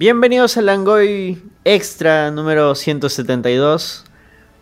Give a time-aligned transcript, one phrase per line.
[0.00, 4.06] Bienvenidos al Langoy Extra número 172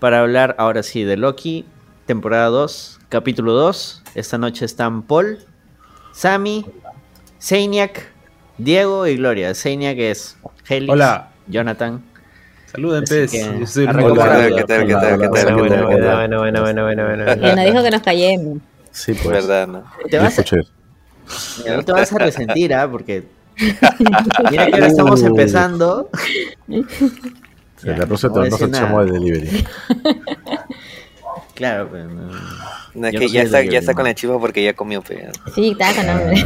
[0.01, 1.65] para hablar ahora sí de Loki,
[2.07, 4.03] temporada 2, capítulo 2.
[4.17, 5.39] Esta noche están Paul,
[6.11, 6.67] Sammy,
[7.39, 8.11] Seiniak,
[8.57, 9.55] Diego y Gloria.
[9.55, 10.37] Seiniak es
[10.69, 11.31] Helix, Hola.
[11.47, 12.03] Jonathan.
[12.67, 13.31] Saluden, pez.
[13.31, 16.17] que, Yo soy ¿qué tal, qué tal, qué tal, Bueno, qué tal, bueno, qué tal?
[16.17, 17.41] bueno, bueno, bueno, bueno, bueno, bueno.
[17.41, 18.59] Que nos dijo que nos callemos.
[18.91, 19.29] Sí, pues.
[19.29, 19.85] verdad, ¿no?
[20.11, 22.91] Te vas a, te vas a resentir, ¿ah?
[22.91, 23.38] Porque
[24.51, 25.27] mira que ahora estamos Uh.
[25.27, 26.11] empezando.
[26.69, 26.85] Sí,
[27.85, 28.85] Ya, la próxima no voy a no se decir nada.
[28.87, 29.67] echamos de delivery.
[31.55, 32.29] Claro, pero no.
[32.95, 35.29] No, es que no ya está, ya está con la chiva porque ya comió, pe.
[35.57, 36.45] Sí, estaba con hambre.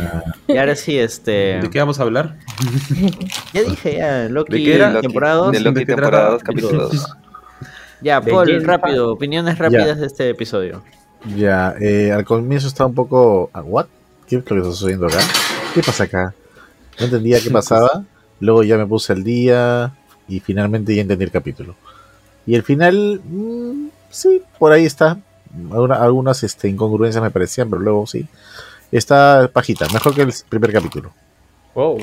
[0.48, 1.59] Y ahora sí, este.
[1.61, 2.37] ¿De qué vamos a hablar?
[3.53, 4.91] Ya dije, ya, Loki, ¿De qué era?
[4.91, 5.53] Loki, temporada 2.
[5.53, 6.33] de Loki ¿De qué temporada trata?
[6.33, 7.06] 2, capítulo 2.
[8.01, 10.83] Ya, Paul, rápido, opiniones rápidas de este episodio.
[11.37, 13.51] Ya, eh, al comienzo estaba un poco.
[13.53, 13.87] ah, ¿What?
[14.27, 15.19] ¿Qué es lo que está sucediendo acá?
[15.75, 16.34] ¿Qué pasa acá?
[16.99, 18.05] No entendía qué pasaba.
[18.41, 19.93] Luego ya me puse al día
[20.29, 21.75] y finalmente ya entendí el capítulo.
[22.47, 25.19] Y el final, mm, sí, por ahí está.
[25.71, 28.27] Alguna- algunas este, incongruencias me parecían, pero luego sí.
[28.91, 31.12] Está pajita, mejor que el primer capítulo.
[31.75, 31.99] Wow.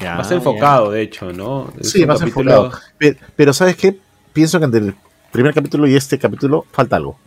[0.00, 1.72] Ya, Más enfocado, de hecho, ¿no?
[1.78, 2.82] Es Sí, más capítulo- enfocado.
[2.98, 3.98] Pe- Pero, ¿sabes qué?
[4.32, 4.94] Pienso que entre el
[5.32, 7.18] primer capítulo y este capítulo falta algo.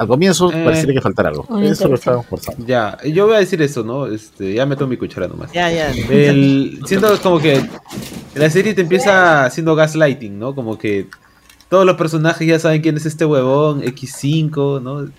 [0.00, 0.62] Al comienzo Eh.
[0.64, 1.46] parecería que faltara algo.
[1.60, 2.64] Eso lo estaban forzando.
[2.66, 4.06] Ya, yo voy a decir eso, ¿no?
[4.06, 5.52] Este, ya meto mi cuchara nomás.
[5.52, 5.90] Ya, ya.
[6.08, 7.60] El, siento como que
[8.34, 10.54] la serie te empieza haciendo gaslighting, ¿no?
[10.54, 11.06] Como que
[11.68, 15.04] todos los personajes ya saben quién es este huevón, X5, ¿no?
[15.04, 15.10] Y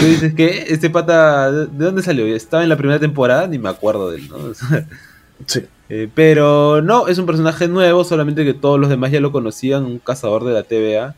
[0.00, 2.26] tú dices que este pata, ¿de de dónde salió?
[2.26, 4.36] Estaba en la primera temporada, ni me acuerdo de él, ¿no?
[5.46, 5.62] Sí.
[5.88, 9.84] eh, pero no, es un personaje nuevo, solamente que todos los demás ya lo conocían,
[9.86, 11.14] un cazador de la TVA,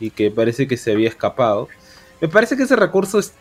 [0.00, 1.68] y que parece que se había escapado.
[2.20, 3.32] Me parece que ese recurso es-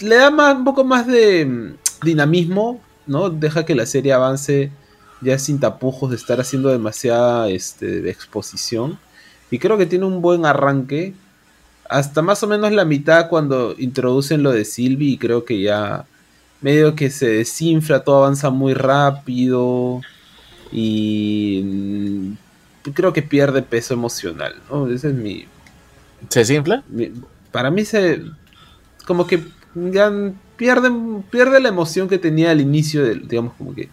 [0.00, 3.30] le da más, un poco más de mm, dinamismo, ¿no?
[3.30, 4.70] Deja que la serie avance
[5.20, 8.98] ya sin tapujos de estar haciendo demasiada este, exposición.
[9.50, 11.14] Y creo que tiene un buen arranque.
[11.88, 16.04] Hasta más o menos la mitad cuando introducen lo de Sylvie y creo que ya
[16.60, 20.00] medio que se desinfla, todo avanza muy rápido
[20.70, 22.32] y mm,
[22.92, 24.86] creo que pierde peso emocional, ¿no?
[24.88, 25.46] Ese es mi,
[26.28, 26.82] ¿Se desinfla?
[26.88, 27.10] mi-
[27.52, 28.22] para mí se
[29.06, 29.42] como que
[29.74, 30.12] ya
[30.56, 30.90] pierde
[31.30, 33.88] pierde la emoción que tenía al inicio del digamos como que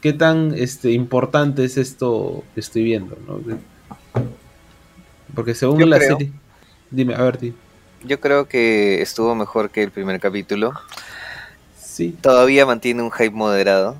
[0.00, 3.40] qué tan este importante es esto que estoy viendo, ¿no?
[5.34, 6.16] Porque según Yo la creo.
[6.16, 6.32] serie
[6.90, 7.54] dime, a ver, di.
[8.04, 10.72] Yo creo que estuvo mejor que el primer capítulo.
[11.80, 12.16] Sí.
[12.20, 13.96] Todavía mantiene un hype moderado.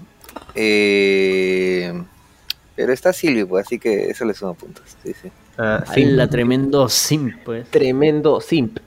[0.54, 1.92] Eh,
[2.78, 4.84] pero está Silvio, pues, así que eso le suma puntos.
[5.02, 5.32] Sí, sí.
[5.56, 7.68] Ah, la tremendo simp, pues.
[7.70, 8.78] Tremendo simp.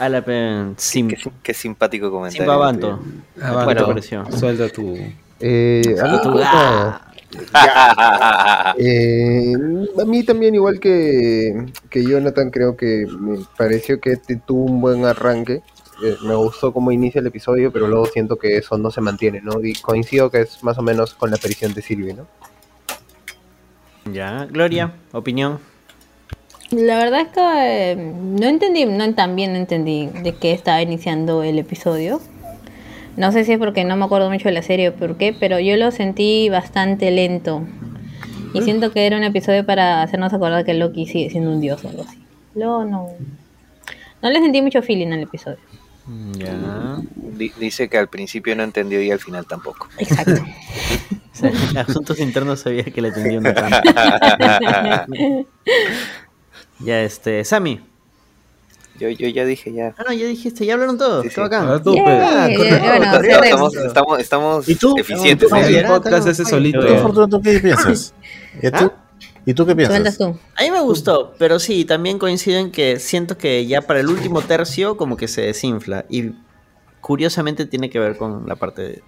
[0.00, 1.10] A la pe- simp.
[1.12, 2.42] Qué, qué simpático comentario.
[2.42, 3.00] Simp Avanto.
[3.40, 3.86] Ah, ¿Qué va, te bueno.
[3.86, 4.26] pareció?
[4.32, 4.96] suelta tu
[5.38, 7.00] Eh, a, mí, Tu- ah,
[8.76, 9.54] Eh,
[10.00, 14.80] a mí también, igual que, que Jonathan, creo que me pareció que este tuvo un
[14.80, 15.62] buen arranque.
[16.02, 19.40] Eh, me gustó cómo inicia el episodio, pero luego siento que eso no se mantiene,
[19.40, 19.62] ¿no?
[19.62, 22.26] Y coincido que es más o menos con la aparición de Silvia, ¿no?
[24.10, 25.58] Ya, Gloria, opinión.
[26.70, 31.42] La verdad es que eh, no entendí, no también no entendí de qué estaba iniciando
[31.42, 32.20] el episodio.
[33.16, 35.36] No sé si es porque no me acuerdo mucho de la serie o por qué,
[35.38, 37.62] pero yo lo sentí bastante lento.
[38.54, 41.84] Y siento que era un episodio para hacernos acordar que Loki sigue siendo un dios
[41.84, 42.18] o algo así.
[42.54, 43.08] Luego no.
[44.22, 45.58] No le sentí mucho feeling al episodio.
[46.38, 46.98] Ya.
[47.14, 49.88] Di- Dice que al principio no entendió y al final tampoco.
[49.98, 50.42] Exacto.
[51.32, 53.82] O sea, en asuntos internos sabía que le tendía una trampa.
[56.80, 57.80] Ya, este, Sammy.
[58.98, 59.94] Yo, yo ya dije ya.
[59.96, 61.22] Ah, no, ya dijiste, ya hablaron todos.
[61.24, 61.40] Sí, sí.
[61.40, 61.68] bacán.
[61.68, 62.04] A tu, Yay.
[62.04, 62.10] pe.
[62.12, 62.48] Ah,
[63.18, 63.42] bueno.
[63.44, 64.94] Estamos, estamos, estamos ¿Y tú?
[64.98, 65.48] eficientes.
[65.48, 65.56] ¿Tú?
[67.28, 68.14] ¿Tú, qué piensas?
[68.62, 68.92] ¿Y tú?
[69.46, 70.18] ¿Y tú qué piensas?
[70.18, 70.36] tú.
[70.56, 74.08] A mí me gustó, pero sí, también coincido en que siento que ya para el
[74.08, 76.04] último tercio como que se desinfla.
[76.08, 76.32] Y
[77.00, 79.02] curiosamente tiene que ver con la parte de-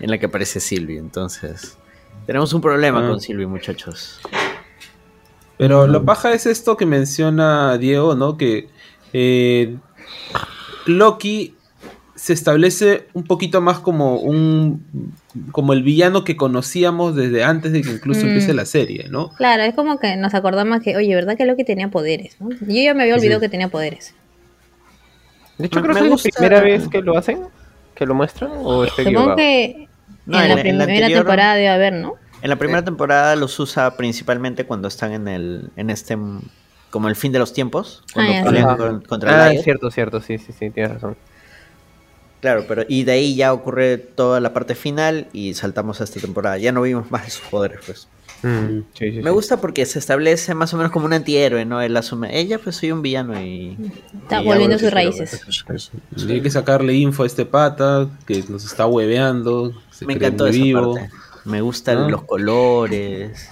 [0.00, 1.00] en la que aparece Silvio.
[1.00, 1.76] Entonces,
[2.26, 3.08] tenemos un problema Ah.
[3.10, 4.20] con Silvio, muchachos.
[5.56, 8.36] Pero lo paja es esto que menciona Diego, ¿no?
[8.36, 8.68] Que
[9.12, 9.76] eh,
[10.86, 11.54] Loki
[12.16, 14.84] se establece un poquito más como un
[15.52, 18.28] como el villano que conocíamos desde antes de que incluso Mm.
[18.28, 19.30] empiece la serie, ¿no?
[19.30, 22.36] Claro, es como que nos acordamos que, oye, ¿verdad que Loki tenía poderes?
[22.40, 22.50] ¿no?
[22.50, 24.14] Yo ya me había olvidado que tenía poderes.
[25.58, 27.40] De hecho, creo que es la primera vez que lo hacen,
[27.94, 29.36] que lo muestran, o estoy Supongo equivocado.
[29.36, 29.88] que
[30.26, 32.14] No, en, en la la- en la primera anterior- temporada debe haber, ¿no?
[32.42, 36.18] En la primera temporada los usa principalmente cuando están en el en este
[36.90, 40.20] como el fin de los tiempos, cuando Ah, pelean con- contra Ah, es cierto, cierto,
[40.20, 41.16] sí, sí, sí, tienes razón.
[42.40, 46.20] Claro, pero y de ahí ya ocurre toda la parte final y saltamos a esta
[46.20, 46.58] temporada.
[46.58, 48.06] Ya no vimos más de sus poderes, pues.
[48.46, 49.28] Mm, sí, sí, Me sí.
[49.30, 51.80] gusta porque se establece más o menos como un antihéroe, ¿no?
[51.80, 53.76] Él asume, ella pues soy un villano y...
[54.22, 55.40] Está y volviendo sus raíces.
[56.16, 59.72] Y hay que sacarle info a este pata que nos está hueveando.
[59.90, 60.94] Se Me cree encantó muy esa vivo.
[60.94, 61.10] parte.
[61.46, 63.48] Me gustan los colores,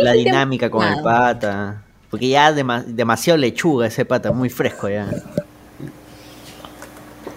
[0.00, 1.82] la dinámica con el pata.
[2.10, 5.08] Porque ya dema- demasiado lechuga ese pata, muy fresco ya.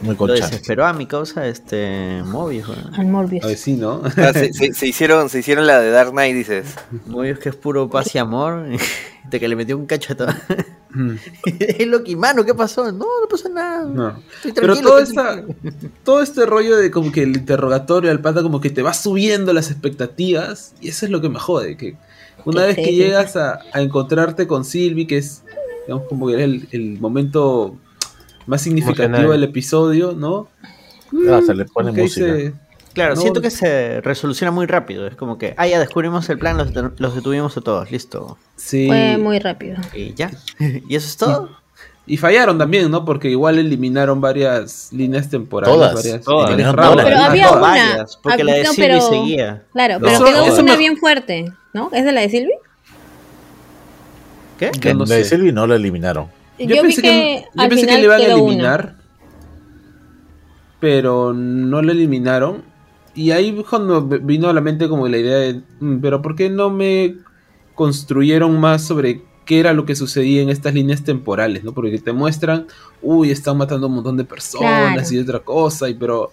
[0.03, 2.67] Muy Lo desesperó a mi causa este Mobius.
[2.97, 3.44] Al Morbius.
[3.44, 4.01] A ver, sí, ¿no?
[4.17, 6.75] Ah, se, se- se hicieron, se hicieron la de Dark Knight, dices.
[7.07, 8.65] Mobius que es puro paz y amor.
[9.29, 10.27] De que le metió un cacho a todo.
[10.89, 11.15] Mm,
[11.59, 12.83] Es Loki, mano, ¿qué pasó?
[12.91, 13.85] No, no pasó nada.
[13.85, 14.21] no.
[14.35, 15.44] Estoy Pero todo, estoy esta,
[16.03, 19.53] todo este rollo de como que el interrogatorio al pata como que te va subiendo
[19.53, 21.95] las expectativas y eso es lo que me jode, que
[22.44, 25.44] una vez que llegas a, a encontrarte con Sylvie, que es
[25.88, 27.77] digamos como que era el, el momento
[28.48, 30.48] más significativo del episodio, ¿no?
[31.30, 32.25] Ah, se le pone música.
[32.34, 32.54] dice,
[32.94, 35.07] Claro, No, siento que se resoluciona muy rápido.
[35.07, 38.38] Es como que, ah, ya descubrimos el plan, los, detu- los detuvimos a todos, listo.
[38.56, 38.86] sí.
[38.88, 39.78] Fue muy rápido.
[39.95, 40.30] Y ya.
[40.60, 41.50] ¿Y eso es todo?
[42.06, 43.04] Y fallaron también, ¿no?
[43.06, 45.74] Porque igual eliminaron varias líneas temporales.
[45.75, 45.94] Todas.
[45.96, 46.50] varias, Todas.
[46.51, 47.06] varias ramas.
[47.06, 47.62] pero había no, una.
[47.62, 49.63] varias, porque la de no, pero- seguía.
[49.72, 51.89] Claro, No, pero eso- quedó eso una bien fuerte, ¿no?
[51.94, 52.51] ¿Es de la de Silvi?
[54.60, 54.72] ¿Qué?
[54.94, 55.30] No la de sé.
[55.31, 56.28] Sylvie no la eliminaron.
[56.59, 58.33] Yo, pensé que, que, yo al pensé que le iban a una.
[58.33, 58.95] eliminar,
[60.79, 62.63] pero no lo eliminaron.
[63.15, 66.50] Y ahí cuando vino a la mente como la idea de, "Mm, pero ¿por qué
[66.50, 67.15] no me
[67.75, 71.63] construyeron más sobre qué era lo que sucedía en estas líneas temporales?
[71.63, 71.73] ¿no?
[71.73, 72.67] Porque te muestran,
[73.01, 75.13] uy, están matando a un montón de personas Claro.
[75.13, 76.31] y otra cosa, y pero...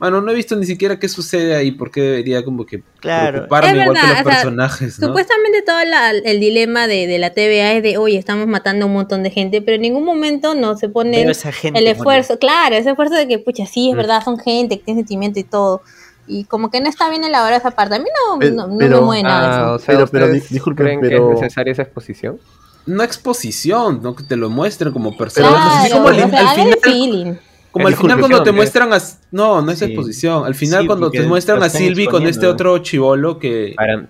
[0.00, 3.32] Bueno, no he visto ni siquiera qué sucede ahí, porque debería como que Claro.
[3.46, 5.06] preocuparme Es igual que los o sea, personajes, ¿no?
[5.06, 8.88] Supuestamente todo la- el dilema de, de la TVA es de, oye, estamos matando a
[8.88, 12.74] un montón de gente, pero en ningún momento no se pone gente, el esfuerzo, claro,
[12.74, 13.96] ese esfuerzo de que, pucha, sí, es Mm.
[13.98, 15.80] verdad, son gente que tiene sentimiento y todo.
[16.26, 17.94] Y como que no está bien elaborada esa parte.
[17.94, 20.24] A mí no, Pero- no, no pero- me mueve nada Ah, o sea, Pero- pero
[20.26, 22.40] ¿ustedes di- disculpen, creen pero- que es necesaria esa exposición?
[22.86, 24.14] Una exposición, ¿no?
[24.16, 25.88] Que te lo muestren como personajes.
[25.90, 27.34] Claro, como o sea, al final, de feeling.
[27.74, 28.56] Como al final cuando te ¿qué?
[28.56, 28.98] muestran a...
[29.32, 29.84] No, no es Sí.
[29.86, 30.46] exposición.
[30.46, 34.08] Al final Sí, cuando te muestran a Sylvie con este otro chivolo que, Para-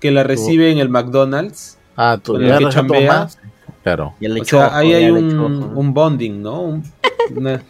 [0.00, 1.78] que la recibe en el McDonald's.
[1.96, 3.28] Ah, tú Con le el que chambea.
[3.84, 4.14] Claro.
[4.20, 6.60] Y el O sea, ahí hay un, un bonding, ¿no?
[6.62, 6.84] Un-
[7.36, 7.62] una-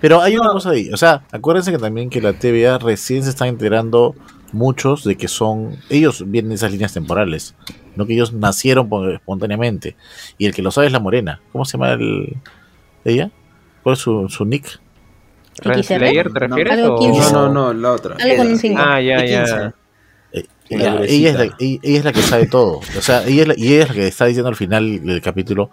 [0.00, 3.30] Pero hay una cosa ahí, o sea, acuérdense que también que la TVA recién se
[3.30, 4.14] está enterando
[4.52, 7.54] muchos de que son, ellos vienen de esas líneas temporales,
[7.96, 9.96] no que ellos nacieron por- espontáneamente.
[10.38, 11.40] Y el que lo sabe es la morena.
[11.52, 12.36] ¿Cómo se llama el,
[13.04, 13.30] ella?
[13.84, 14.80] ¿Cuál es su, su nick?
[15.62, 16.72] ¿Renslayer te refieres?
[16.72, 17.32] Algo o- 15.
[17.32, 18.16] No, no, no, la otra.
[18.20, 18.82] Algo con un cinco.
[18.84, 19.44] Ah, ya, De ya.
[19.44, 19.72] 15.
[20.32, 22.78] Eh, La ella, es la, ella, ella es la que sabe todo.
[22.78, 25.20] O sea, ella es la, y ella es la que está diciendo al final del
[25.22, 25.70] capítulo,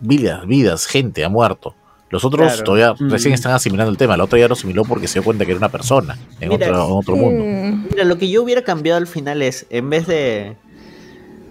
[0.00, 1.76] vidas, vidas, gente ha muerto.
[2.10, 2.64] Los otros Claro.
[2.64, 3.10] todavía Mm.
[3.10, 4.16] recién están asimilando el tema.
[4.16, 6.66] La otra ya lo asimiló porque se dio cuenta que era una persona en, Mira,
[6.68, 7.84] otro, en otro mundo.
[7.90, 10.56] Mira, lo que yo hubiera cambiado al final es, en vez de...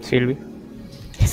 [0.00, 0.36] Silvi.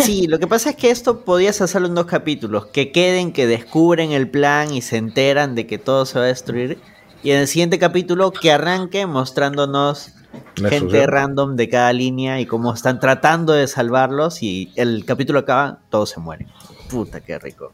[0.03, 3.47] Sí, lo que pasa es que esto podías hacerlo en dos capítulos, que queden, que
[3.47, 6.79] descubren el plan y se enteran de que todo se va a destruir.
[7.23, 10.13] Y en el siguiente capítulo que arranque mostrándonos
[10.55, 15.79] gente random de cada línea y cómo están tratando de salvarlos y el capítulo acaba,
[15.89, 16.47] todos se mueren.
[16.89, 17.71] Puta, qué rico.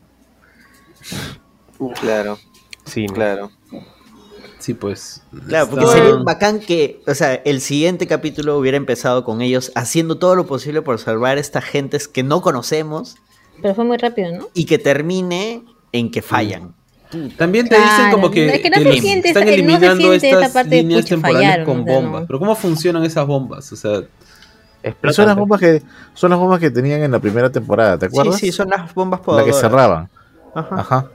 [2.00, 2.38] Claro,
[2.86, 3.52] Sí, ¿no?
[4.62, 4.64] Claro.
[4.64, 5.22] Sí, pues.
[5.48, 9.72] Claro, porque está- sería bacán que, o sea, el siguiente capítulo hubiera empezado con ellos
[9.76, 13.16] haciendo todo lo posible por salvar a estas gentes que no conocemos
[13.62, 14.48] Pero fue muy rápido, ¿no?
[14.54, 16.74] y que termine en que fallan.
[17.38, 20.14] También te dicen como que, es que no que siente están esa- no se eliminando
[20.14, 22.22] estas parte de, líneas pucha, temporales fallaron, con o sea, bombas.
[22.22, 22.28] no.
[22.28, 23.72] Pero ¿cómo funcionan esas bombas?
[23.74, 24.08] O sea, Pero
[24.84, 25.82] Explotan, son las bombas que
[26.14, 28.36] son las bombas que tenían en la primera temporada, ¿te acuerdas?
[28.38, 29.60] Sí, sí, son las bombas la que podadoras.
[29.60, 30.10] cerraban.
[30.56, 30.76] Ajá.
[30.80, 31.12] Ajá.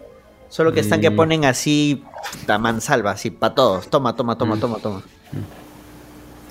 [0.48, 1.16] Solo que están que Mm.
[1.16, 2.02] ponen así,
[2.46, 3.88] la mansalva, así, para todos.
[3.88, 4.60] Toma, toma, toma, Mm.
[4.60, 5.02] toma, toma.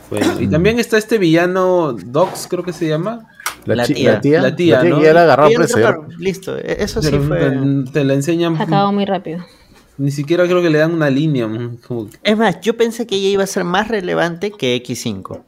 [0.09, 0.39] bueno.
[0.39, 3.27] Y también está este villano Dox, creo que se llama.
[3.65, 4.11] La, tía.
[4.13, 5.01] la tía, La tía, que ¿no?
[5.01, 7.39] ya la ya- atraparon, Listo, e- eso sí Pero fue.
[7.39, 8.61] te, te la enseñan.
[8.61, 9.43] Acabó muy rápido.
[9.97, 11.47] Ni siquiera creo que le dan una línea.
[11.47, 15.41] mm, como Es más, yo pensé que ella iba a ser más relevante que X5.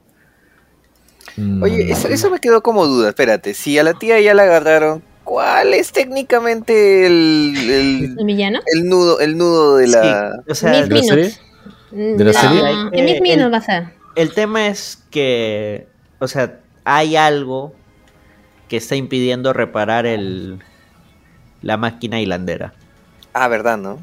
[1.36, 1.62] Mm.
[1.62, 3.10] Oye, eso, eso me quedó como duda.
[3.10, 8.60] Espérate, si a la tía ya la agarraron, ¿cuál es técnicamente el, el, ¿El villano?
[8.74, 10.32] el nudo, el nudo de la...
[10.46, 11.42] Sí, o sea, Miss ¿de la Minutes.
[11.92, 12.60] ¿De la La- serie?
[12.94, 13.84] Eh, Minutes el- va a ser.
[14.16, 15.88] el tema es que,
[16.20, 17.74] o sea, hay algo
[18.70, 20.60] que está impidiendo reparar el
[21.62, 22.74] la máquina hilandera.
[23.34, 24.00] Ah, ¿verdad, no?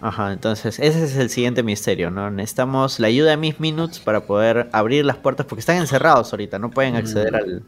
[0.00, 2.28] Ajá, entonces ese es el siguiente misterio, ¿no?
[2.30, 6.58] Necesitamos la ayuda de Miss Minutes para poder abrir las puertas porque están encerrados ahorita,
[6.58, 7.36] no pueden acceder Mm.
[7.36, 7.62] al,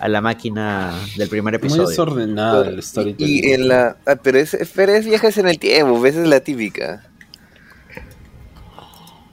[0.00, 1.88] a la máquina del primer Muy episodio.
[1.88, 3.44] desordenada el storytelling.
[3.44, 3.96] Y en la.
[4.06, 7.04] ah, pero, es, pero es viajes en el tiempo, esa es la típica.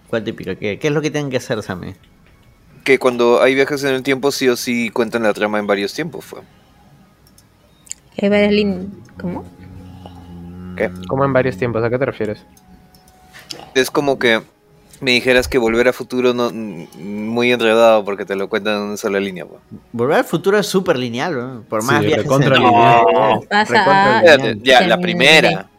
[0.09, 0.55] ¿Cuál típica?
[0.55, 1.95] ¿Qué, ¿Qué es lo que tienen que hacer, Sammy?
[2.83, 5.93] Que cuando hay viajes en el tiempo, sí o sí cuentan la trama en varios
[5.93, 6.23] tiempos.
[6.25, 6.41] Fue.
[8.21, 8.85] Hay varias líneas.
[9.19, 9.43] ¿Cómo?
[10.77, 10.91] ¿Qué?
[11.07, 12.39] Como en varios tiempos, ¿a qué te refieres?
[13.75, 14.41] Es como que
[14.99, 18.97] me dijeras que volver a futuro no muy enredado porque te lo cuentan en una
[18.97, 19.45] sola línea.
[19.91, 21.63] Volver al futuro es súper lineal, ¿no?
[21.69, 23.05] Por más Sí, viajes en recontra lineal.
[23.49, 24.39] Pasa Recontra a- lineal.
[24.39, 25.69] Espérate, ya, la primera.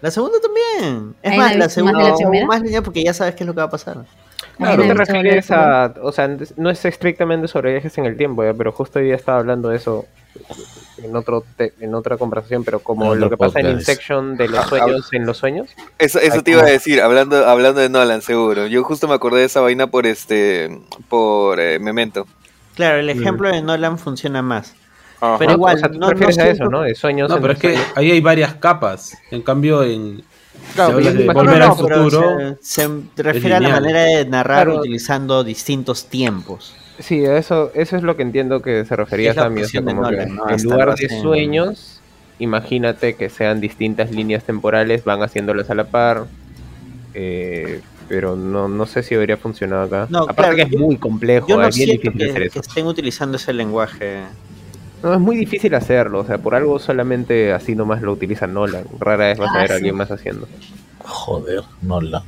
[0.00, 1.14] La segunda también.
[1.22, 3.42] Es Ahí más, no la más segunda de la más lineal porque ya sabes qué
[3.44, 3.98] es lo que va a pasar.
[4.58, 5.94] ¿A Ahí qué no te refieres a.?
[6.02, 8.52] O sea, no es estrictamente sobre viajes en el tiempo, ¿ya?
[8.54, 10.04] pero justo hoy día estaba hablando de eso
[10.98, 13.70] en otro te- en otra conversación, pero como lo que pasa en.
[13.70, 15.68] Insection de los sueños en los sueños.
[15.98, 18.66] Eso, eso te iba a decir, hablando, hablando de Nolan, seguro.
[18.66, 22.26] Yo justo me acordé de esa vaina por este, por eh, Memento.
[22.74, 24.74] Claro, el ejemplo de Nolan funciona más.
[25.20, 25.38] Ajá.
[25.38, 26.80] Pero igual, o sea, tú no- te refieres no a eso, ¿no?
[26.82, 27.92] De sueños No, pero es que sueños.
[27.96, 29.16] ahí hay varias capas.
[29.30, 30.22] En cambio, en.
[30.74, 32.36] Claro, de volver No, al futuro.
[32.60, 34.80] se, se refiere a la manera de narrar Claro.
[34.80, 36.74] utilizando distintos tiempos.
[36.98, 39.62] Sí, eso, eso es lo que entiendo que se refería la Sammy.
[39.62, 40.48] O sea, como que Nolan, ¿no?
[40.50, 42.00] en lugar de sueños,
[42.38, 46.26] imagínate que sean distintas líneas temporales, van haciéndolas a la par.
[47.14, 50.06] eh, pero no, no sé si habría funcionado acá.
[50.10, 52.42] No, Aparte claro, que es yo- muy complejo, Yo no es bien siento difícil hacer
[52.42, 52.60] que, eso.
[52.60, 54.20] que estén utilizando ese lenguaje.
[55.02, 58.84] No, es muy difícil hacerlo, o sea, por algo solamente así nomás lo utiliza Nolan.
[59.00, 59.74] Rara vez vas a Ah, ver a sí.
[59.76, 60.46] alguien más haciendo.
[60.98, 62.22] Joder, no la.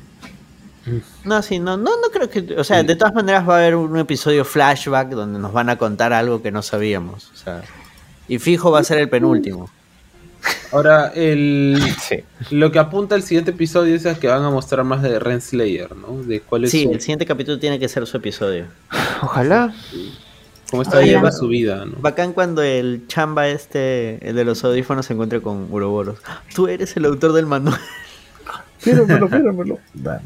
[1.25, 2.55] No, sí, no, no, no creo que.
[2.59, 5.77] O sea, de todas maneras va a haber un episodio flashback donde nos van a
[5.79, 7.31] contar algo que no sabíamos.
[7.35, 7.63] O sea,
[8.29, 9.69] y fijo va a ser el penúltimo.
[10.71, 12.23] Ahora, el, Sí.
[12.51, 15.97] lo que apunta el siguiente episodio es a que van a mostrar más de Renslayer,
[15.97, 16.23] ¿no?
[16.23, 18.67] De cuál es Sí, su- el siguiente capítulo tiene que ser su episodio.
[19.23, 19.75] Ojalá.
[20.71, 21.93] cómo está llevando va- su vida, ¿no?
[22.01, 26.19] Bacán cuando el chamba este, el de los audífonos, se encuentre con Uroboros.
[26.55, 27.81] Tú eres el autor del manual.
[28.95, 29.79] Fírmelo, fírmelo.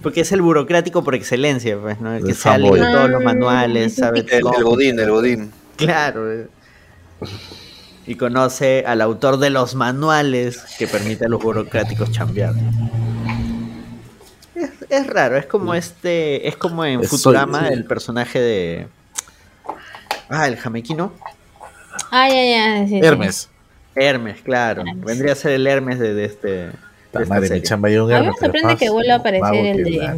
[0.03, 2.15] Porque es el burocrático por excelencia, pues, ¿no?
[2.15, 5.51] El que se ha leído todos los manuales, sabe El, cómo el bodín, el bodín.
[5.77, 6.31] Claro.
[6.33, 6.47] eh.
[8.07, 12.55] Y conoce al autor de los manuales que permite a los burocráticos chambear.
[14.55, 18.89] Es, es raro, es como este, es como en Es Futurama soy- el personaje de
[20.29, 21.13] Ah, el jamequino.
[22.11, 22.87] Ah, ya, ya.
[22.87, 23.01] sí, sí.
[23.03, 23.49] Hermes.
[23.95, 24.83] Hermes, claro.
[24.87, 25.05] Hermes.
[25.05, 26.71] Vendría a ser el Hermes de, de este
[27.13, 27.63] madre, mi serie.
[27.63, 30.17] chamba y un A mí me sorprende que vuelva a aparecer el de- mierda.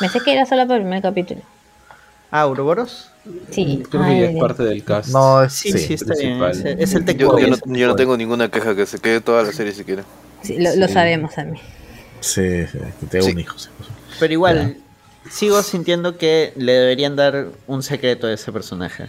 [0.00, 1.40] Pensé que era solo para el primer capítulo.
[2.30, 3.10] Ah, Uroboros.
[3.50, 3.82] Sí.
[3.90, 5.10] Creo que ya es parte del cast.
[5.10, 5.78] No, es, Sí, sí.
[5.78, 6.42] sí, está bien.
[6.44, 9.42] Es, es el Yo, yo no, yo no tengo ninguna queja que se quede toda
[9.42, 10.04] la serie si quiere.
[10.42, 10.92] sí, lo, lo Sí.
[10.94, 11.58] sabemos a mí.
[12.20, 13.32] Sí, sí, que tengo Sí.
[13.32, 13.58] un hijo.
[13.58, 13.68] sí.
[14.18, 14.76] Pero igual,
[15.30, 19.06] sigo sintiendo que le deberían dar un secreto a ese personaje.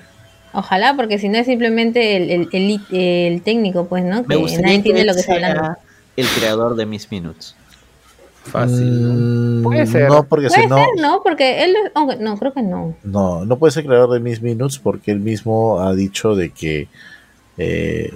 [0.54, 4.24] Ojalá, porque si no es simplemente el, el, el, el técnico, pues, ¿no?
[4.24, 5.78] Me Que nadie entiende lo que está hablando.
[6.18, 7.56] El creador de Miss Minutes.
[8.44, 9.60] Fácil, ¿no?
[9.60, 10.10] Mm, Puede ser.
[10.10, 11.22] No, porque si Puede no, ser, ¿no?
[11.24, 12.96] Porque él, aunque, no, creo que no.
[13.04, 16.88] no, no puede ser creador de Miss Minutes porque él mismo ha dicho de que
[17.58, 18.12] eh,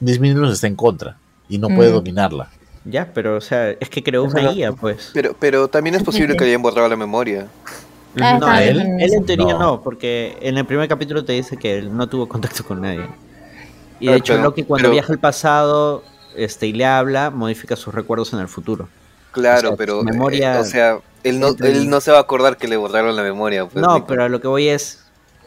[0.00, 1.16] Miss Minutes está en contra
[1.48, 1.94] y no puede Mm.
[1.94, 2.48] dominarla.
[2.86, 5.10] Ya, pero o sea, es que creó una guía, pues.
[5.12, 7.46] Pero, pero también es posible que le hayan borrado la memoria.
[8.18, 9.58] Ah, No, él, él en teoría No.
[9.58, 9.80] no.
[9.82, 13.04] porque en el primer capítulo te dice que él no tuvo contacto con nadie.
[14.00, 16.02] Y Ah, de hecho pero- Loki cuando pero- viaja al pasado
[16.36, 18.88] este, y le habla, modifica sus recuerdos en el futuro.
[19.32, 22.10] Claro, O sea, pero, su memoria eh, o sea, él no, entre- él no se
[22.10, 23.66] va a acordar que le borraron la memoria.
[23.66, 25.04] Pues, no, pero a lo que voy es,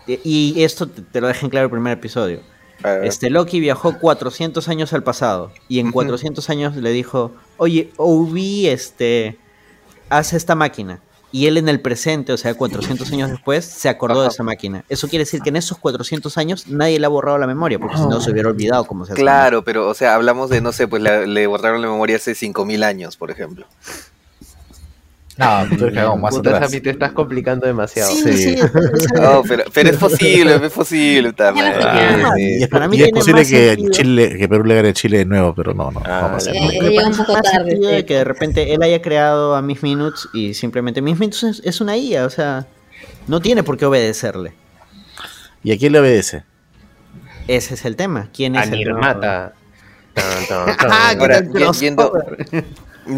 [0.07, 0.19] y
[0.55, 2.41] y esto te, te lo deja en claro el primer episodio.
[3.03, 5.93] Este Loki viajó 400 años al pasado y en Ujú.
[5.93, 9.38] 400 años le dijo, oye, Obi, este,
[10.09, 11.00] haz esta máquina.
[11.31, 14.83] Y él en el presente, o sea, 400 años después, se acordó de esa máquina.
[14.89, 17.95] Eso quiere decir que en esos 400 años nadie le ha borrado la memoria, porque
[17.97, 19.21] si no se hubiera olvidado cómo se hace.
[19.21, 22.35] Claro, pero, o sea, hablamos de, no sé, pues la- le borraron la memoria hace
[22.35, 23.65] 5000 años, por ejemplo.
[25.38, 26.71] No, tú eres más atrás.
[26.71, 28.11] Te estás complicando demasiado.
[28.11, 28.57] Sí, Sí.
[28.57, 28.61] sí.
[29.15, 31.29] No, pero, pero es posible, es posible.
[31.38, 32.41] Sí.
[32.59, 33.77] Y es, Para mí y es tiene posible más que.
[33.91, 36.55] Chile, que Perú le gane a Chile de nuevo, pero no, no, no a pasar.
[36.55, 38.05] Eh, un poco más tarde, sentido de sí.
[38.05, 41.81] que de repente él haya creado a Miss Minutes y simplemente Miss Minutes es, es
[41.81, 42.67] una IA, o sea,
[43.27, 44.53] no tiene por qué obedecerle.
[45.63, 46.43] ¿Y a quién le obedece?
[47.47, 48.29] Ese es el tema.
[48.33, 49.53] ¿Quién es A el Nirmata.
[50.13, 50.89] Tan, tan, tan.
[50.91, 52.13] Ah, ¿qué Ahora, yendo?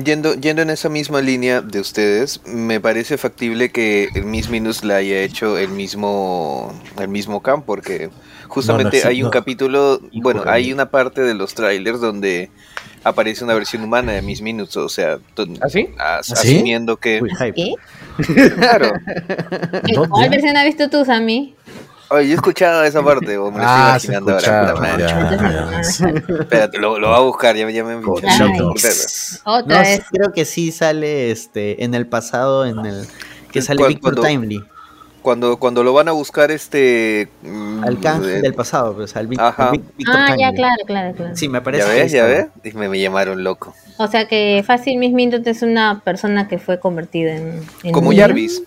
[0.04, 4.84] Yendo, yendo en esa misma línea de ustedes, me parece factible que el Miss Minus
[4.84, 8.10] la haya hecho el mismo, el mismo Khan, porque
[8.48, 9.32] justamente sí, hay un no.
[9.32, 10.74] capítulo, Hijo bueno, hay mí.
[10.74, 12.50] una parte de los trailers donde
[13.04, 17.22] aparece una versión humana de Miss Minutes, o sea, ¿Ah, as- ¿Ah, asumiendo que...
[17.22, 17.54] Uy, hype.
[17.54, 17.74] ¿Qué?
[18.56, 18.92] Claro,
[20.10, 21.56] ¿Cuál versión has visto tú, Sammy?
[22.14, 24.98] Oye, yo he escuchado esa parte, o me lo Ah, estoy se imaginando ahora.
[24.98, 25.82] ya.
[26.42, 27.96] Espérate, lo, lo va a buscar, ya, ya me.
[27.96, 28.38] Otra
[29.66, 30.02] No, vez.
[30.12, 33.08] creo que sí sale este en el pasado, en el
[33.52, 34.64] que sale Cuando- Victor cuando- Timely.
[35.22, 37.30] Cuando, cuando lo van a buscar este...
[37.44, 39.68] mm, Al canje eh, del pasado, pues, al Vic- Ajá.
[39.70, 41.34] al Vic- Victor Ah, ya, claro, claro, claro.
[41.38, 41.88] Sí, me parece.
[41.88, 42.12] ¿Ya ves?
[42.12, 42.48] ¿Ya ves?
[42.66, 43.74] Y me, me llamaron loco.
[44.00, 47.62] O sea que Fácil Miss Mintot es una persona que fue convertida en.
[47.84, 48.22] en Como niño.
[48.22, 48.64] Jarvis.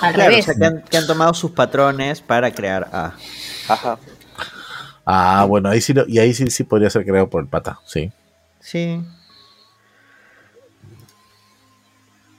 [0.00, 3.14] Al Claro, o sea, que han, que han tomado sus patrones para crear a.
[3.68, 3.98] Ajá.
[5.04, 7.78] Ah, bueno, ahí sí, lo- y ahí sí, sí podría ser creado por el pata,
[7.86, 8.10] sí.
[8.60, 9.00] Sí.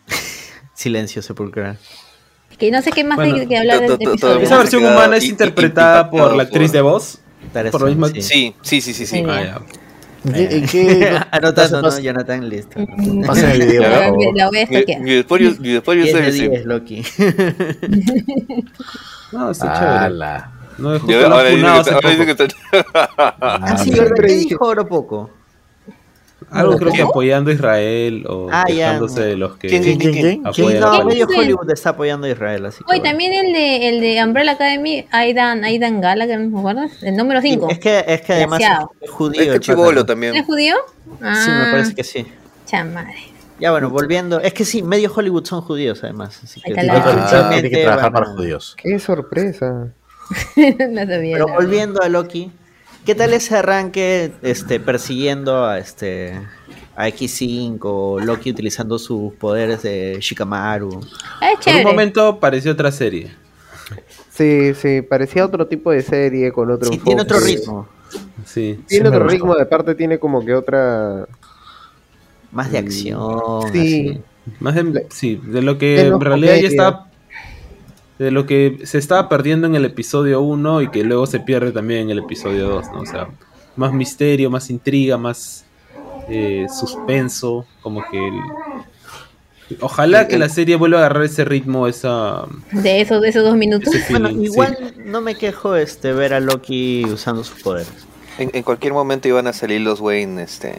[0.73, 1.77] Silencio sepulcral.
[2.57, 4.39] Que no sé qué más Bueno, hay que hablar del episodio.
[4.39, 7.19] Esa versión humana es interpretada por la actriz de voz.
[7.71, 8.21] Por lo mismo- sí.
[8.61, 9.23] Sí, sí, sí, sí.
[9.27, 9.61] Ah.
[10.23, 12.03] ¿En qué, en qué- Anotando, pasa- ¿no?
[12.03, 12.79] Jonathan, listo.
[12.79, 14.11] Mm, Pasen el video, la-
[14.49, 15.07] voy a Y, stalkear.
[15.07, 16.49] y después yo, y después yo 10 soy de ese.
[16.49, 17.03] 10, Loki.
[19.31, 19.97] No, está chévere.
[19.97, 20.51] Ala.
[20.77, 22.47] No, ahora dice que está-
[23.39, 25.29] Ah, sí, Ah, ¿Qué dijo ahora poco?
[26.51, 30.43] Algo creo que apoyando a Israel o Ah, quejándose de los que ¿Quién, quién, quién,
[30.79, 31.27] No, medio.
[31.27, 33.03] Hollywood está apoyando a Israel, así que bueno.
[33.03, 36.91] también el de, el de Umbrella Academy, Aidan, Aidan Gallagher, ¿me acuerdas?
[37.01, 37.69] El número 5.
[37.69, 38.61] Es que, es que además
[38.99, 39.53] es judío.
[39.53, 40.35] El chivolo también.
[40.35, 40.75] ¿Es judío?
[41.21, 42.25] Ah, Sí, me parece que sí.
[42.65, 43.15] Chamadre.
[43.59, 44.39] Ya bueno, volviendo.
[44.41, 46.39] Es que sí, medio Hollywood son judíos además.
[46.43, 48.75] Así que Ah, tiene que trabajar para judíos.
[48.81, 49.93] Qué sorpresa.
[50.89, 51.33] no sabía.
[51.33, 52.51] Pero volviendo a Loki,
[53.05, 56.39] ¿qué tal ese arranque este, persiguiendo a este
[56.95, 60.89] a X5 o Loki utilizando sus poderes de Shikamaru?
[60.89, 63.31] Por un momento pareció otra serie.
[64.29, 67.87] Sí, sí, parecía otro tipo de serie con otro Sí, tiene otro ritmo,
[68.45, 68.79] Sí.
[68.87, 71.27] Tiene Sí me otro ritmo, de parte tiene como que otra...
[72.51, 73.71] más de acción.
[73.71, 73.79] Sí.
[73.79, 74.21] así.
[74.59, 77.10] Más de, sí, de lo que en realidad ya comedia.
[78.19, 81.71] De lo que se estaba perdiendo en el episodio 1 y que luego se pierde
[81.71, 82.99] también en el episodio 2, ¿no?
[83.01, 83.27] O sea,
[83.75, 85.65] más misterio, más intriga, más
[86.29, 88.17] eh, suspenso, como que.
[88.27, 93.43] el- Ojalá que la serie vuelva a agarrar ese ritmo, esa, De esos, de esos
[93.43, 93.93] dos minutos.
[94.09, 94.35] Bueno, sí.
[94.43, 97.89] igual no me quejo este ver a Loki usando sus poderes.
[98.37, 100.75] En, en cualquier momento iban a salir los Wayne, este.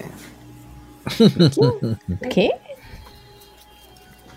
[2.30, 2.50] ¿Qué?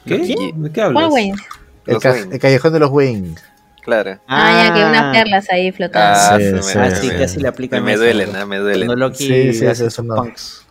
[0.05, 0.21] ¿Qué?
[0.21, 0.51] ¿Qué?
[0.55, 1.03] ¿De qué hablas?
[1.03, 1.35] ¿Cuál Wayne?
[1.85, 3.35] El, ca- callejón de los Wayne.
[3.81, 4.19] Claro.
[4.27, 6.19] Ah, ya, que unas perlas ahí flotando.
[6.19, 7.23] Ah, Sí, me- sí, me- Así sí.
[7.23, 8.39] así le aplican Me eso, duelen, ¿no?
[8.39, 9.13] ah, me duelen.
[9.13, 10.61] Sí, sí, hace sus punks.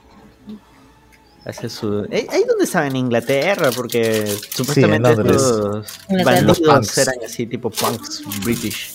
[1.45, 2.07] Hace su...
[2.11, 2.87] ¿Eh, ¿Ahí dónde estaba?
[2.87, 5.85] En Inglaterra, porque supuestamente estos
[6.25, 8.95] bandidos eran así tipo punks british.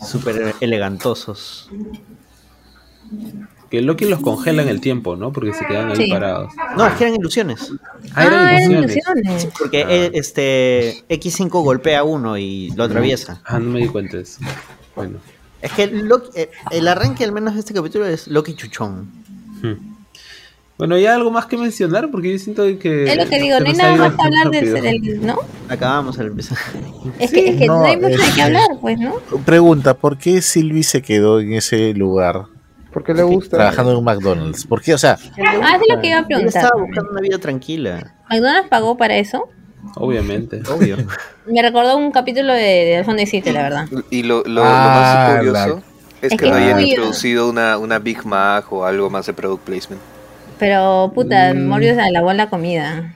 [0.00, 1.68] Súper elegantosos.
[3.70, 5.32] Que Loki los congela en el tiempo, ¿no?
[5.32, 6.10] Porque se quedan ahí Sí.
[6.10, 6.52] parados.
[6.76, 7.72] No, es que eran ilusiones.
[8.14, 9.48] Ah, eran Ah, eran ilusiones.
[9.58, 13.40] Porque eh, este X5 golpea a uno y lo atraviesa.
[13.44, 14.38] Ah, no me di cuenta de eso.
[14.94, 15.18] Bueno.
[15.60, 19.10] Es que Loki- eh, el arranque al menos de este capítulo es Loki Chuchón.
[19.62, 19.96] Hmm.
[20.78, 22.10] Bueno, ¿hay algo más que mencionar?
[22.10, 23.04] Porque yo siento que...
[23.04, 25.38] Es lo que digo, no hay nada más que hablar del, del- ¿no?
[25.70, 26.60] Acabamos el episodio.
[27.18, 29.14] Es que, es que no, no, hay mucho de qué hablar, pues, ¿no?
[29.46, 32.44] Pregunta, ¿por qué Sylvie se quedó en ese lugar
[32.92, 33.56] ¿Por qué le gusta?
[33.58, 34.66] trabajando en un McDonald's?
[34.66, 34.94] ¿Por qué?
[34.94, 35.18] O sea,
[35.62, 36.62] Ah, es lo que iba a preguntar.
[36.64, 39.48] estaba buscando una vida tranquila, ¿McDonald's pagó para eso?
[39.96, 40.62] Obviamente.
[40.70, 40.96] obvio.
[41.46, 43.86] Me recordó un capítulo de, de Al fondo y City, la verdad.
[44.10, 45.82] Y lo, lo, Ah, lo más curioso
[46.22, 49.10] es, Es que que no es hayan muy- introducido una, una Big Mac o algo
[49.10, 50.02] más de product placement.
[50.58, 51.66] Pero, puta, Mm.
[51.68, 53.14] Morbius alabó la comida.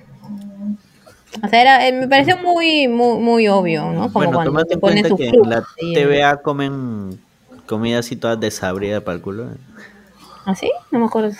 [1.42, 4.00] O sea, era, eh, me pareció muy, muy, muy obvio, ¿no?
[4.02, 7.18] Como bueno, cuando tomate te en ponen cuenta sus que en la TVA comen
[7.70, 9.46] comida así toda desabrida para el culo.
[10.44, 10.70] ¿Ah, sí?
[10.90, 11.32] No me acuerdo.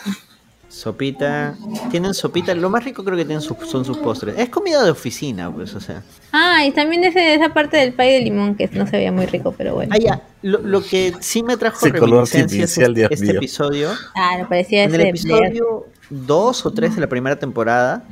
[0.69, 1.57] Sopita.
[1.91, 2.55] Tienen sopita.
[2.55, 4.39] Lo más rico creo que tienen sus- son sus postres.
[4.39, 6.03] Es comida de oficina, pues, o sea.
[6.33, 9.27] Ah, y también ese, esa parte del pay de limón que no se veía muy
[9.27, 9.93] rico, pero bueno.
[9.93, 10.23] Ah, ya.
[10.43, 13.33] Lo, lo que sí me trajo color reminiscencias este mío.
[13.39, 13.91] episodio.
[14.15, 18.05] Ah, me parecía En ese el episodio 2 o 3 de la primera temporada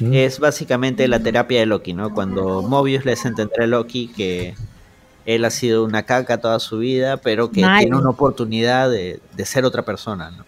[0.00, 2.14] es básicamente la terapia de Loki, ¿no?
[2.14, 4.54] Cuando Mobius le hace entender a Loki que
[5.26, 9.44] él ha sido una caca toda su vida, pero que tiene una oportunidad de, de
[9.44, 10.44] ser otra persona, ¿no?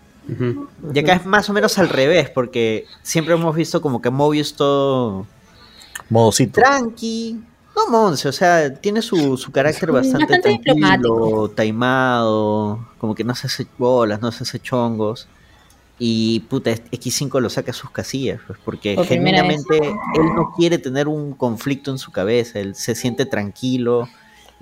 [0.94, 4.54] Y acá es más o menos al revés, porque siempre hemos visto como que Mobius
[4.54, 5.26] todo
[6.08, 6.60] modocito.
[6.60, 7.40] tranqui,
[7.74, 11.50] no Monse, o sea, tiene su, su carácter bastante, Bastante tranquilo, diplomático.
[11.50, 15.26] taimado, como que no se hace bolas, no se hace chongos.
[15.98, 20.78] Y puta, X5 lo saca a sus casillas, pues, porque Por genuinamente él no quiere
[20.78, 24.08] tener un conflicto en su cabeza, él se siente tranquilo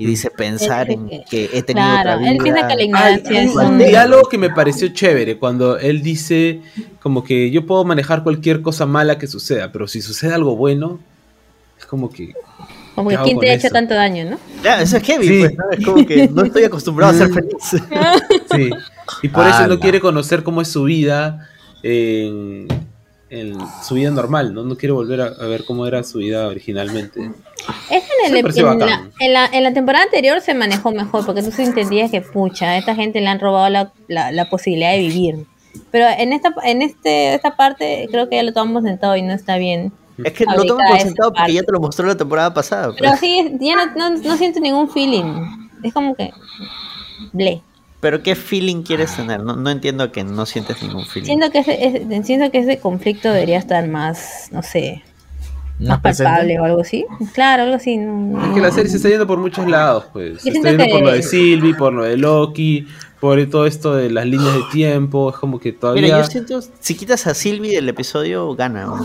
[0.03, 2.31] y dice pensar en que he tenido Claro, otra vida.
[2.31, 6.61] él piensa que la ignorancia es un diálogo que me pareció chévere cuando él dice
[7.01, 10.99] como que yo puedo manejar cualquier cosa mala que suceda, pero si sucede algo bueno,
[11.79, 12.33] es como que
[12.95, 14.39] Como ¿Qué que quién te ha hecho tanto daño, ¿no?
[14.65, 15.39] Ya, eso es heavy, Sí.
[15.41, 15.65] pues, ¿no?
[15.71, 17.57] Es como que no estoy acostumbrado a ser feliz.
[18.55, 18.71] Sí.
[19.23, 19.81] Y por eso no Ala.
[19.81, 21.49] quiere conocer cómo es su vida
[21.83, 22.67] en,
[23.31, 24.65] en su vida normal, ¿no?
[24.65, 27.31] No quiere volver a, a ver cómo era su vida originalmente.
[27.91, 31.25] Es que en, el- en la, en, la, en la temporada anterior se manejó mejor,
[31.25, 34.51] porque tú sí entendías que, pucha, a esta gente le han robado la, la, la
[34.51, 35.47] posibilidad de vivir.
[35.93, 39.33] Pero en esta en este esta parte creo que ya lo tomamos sentado y no
[39.33, 39.93] está bien.
[40.25, 42.93] Es que lo tomo sentado porque ya te lo mostró la temporada pasada.
[42.99, 43.21] Pero pues.
[43.21, 45.25] sí, ya no, no, no siento ningún feeling.
[45.83, 46.33] Es como que...
[47.33, 47.63] Ble.
[48.01, 49.43] Pero ¿qué feeling quieres tener?
[49.43, 51.27] No, no entiendo que no sientes ningún feeling.
[51.27, 55.03] Siento que, ese, ese- siento que ese conflicto debería estar más, no sé,
[55.79, 56.25] más presente?
[56.31, 57.05] palpable o algo así.
[57.35, 57.99] Claro, algo así.
[57.99, 60.41] no- Es que la serie se está yendo por muchos lados, pues.
[60.43, 62.87] Se está yendo que- por lo de Sylvie, por lo de Loki,
[63.21, 65.29] por todo esto de las líneas de tiempo.
[65.29, 66.03] Es como que todavía.
[66.03, 68.85] Mira, yo siento, si quitas a Sylvie del episodio, gana.
[68.87, 69.05] ¿no?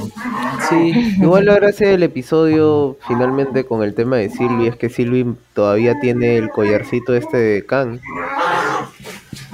[0.70, 1.16] Sí.
[1.22, 6.00] Igual la gracia del episodio finalmente con el tema de Sylvie es que Sylvie todavía
[6.00, 7.66] tiene el collarcito este de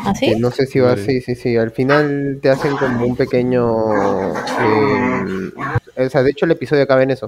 [0.03, 1.05] ¿Ah, no sé si va, Vale.
[1.05, 1.57] sí, sí, sí.
[1.57, 3.93] Al final te hacen como un pequeño.
[3.93, 5.51] eh,
[5.97, 7.27] o sea, de hecho el episodio acaba en eso.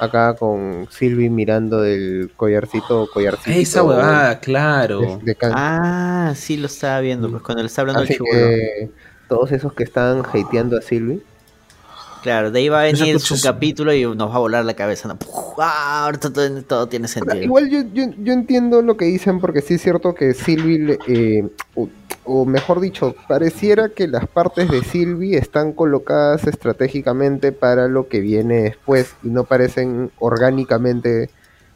[0.00, 3.50] Acá con Sylvie mirando el collarcito, collarcito.
[3.58, 5.00] Esa huevada, claro.
[5.00, 5.52] de, de Khan.
[5.54, 8.90] Ah, sí lo estaba viendo, pues cuando le está hablando el que
[9.28, 11.22] todos esos que están hateando a Sylvie.
[12.24, 15.08] Claro, de ahí va a venir su capítulo y nos va a volar la cabeza.
[15.08, 15.18] ¿no?
[15.58, 17.42] Ah, ahorita todo, todo tiene Ahora, sentido.
[17.44, 20.98] igual yo, yo, yo entiendo lo que dicen porque sí es cierto que Sylvie, le-
[21.06, 21.90] eh, o,
[22.24, 28.20] o mejor dicho, pareciera que las partes de Sylvie están colocadas estratégicamente para lo que
[28.20, 31.28] viene después y no parecen orgánicamente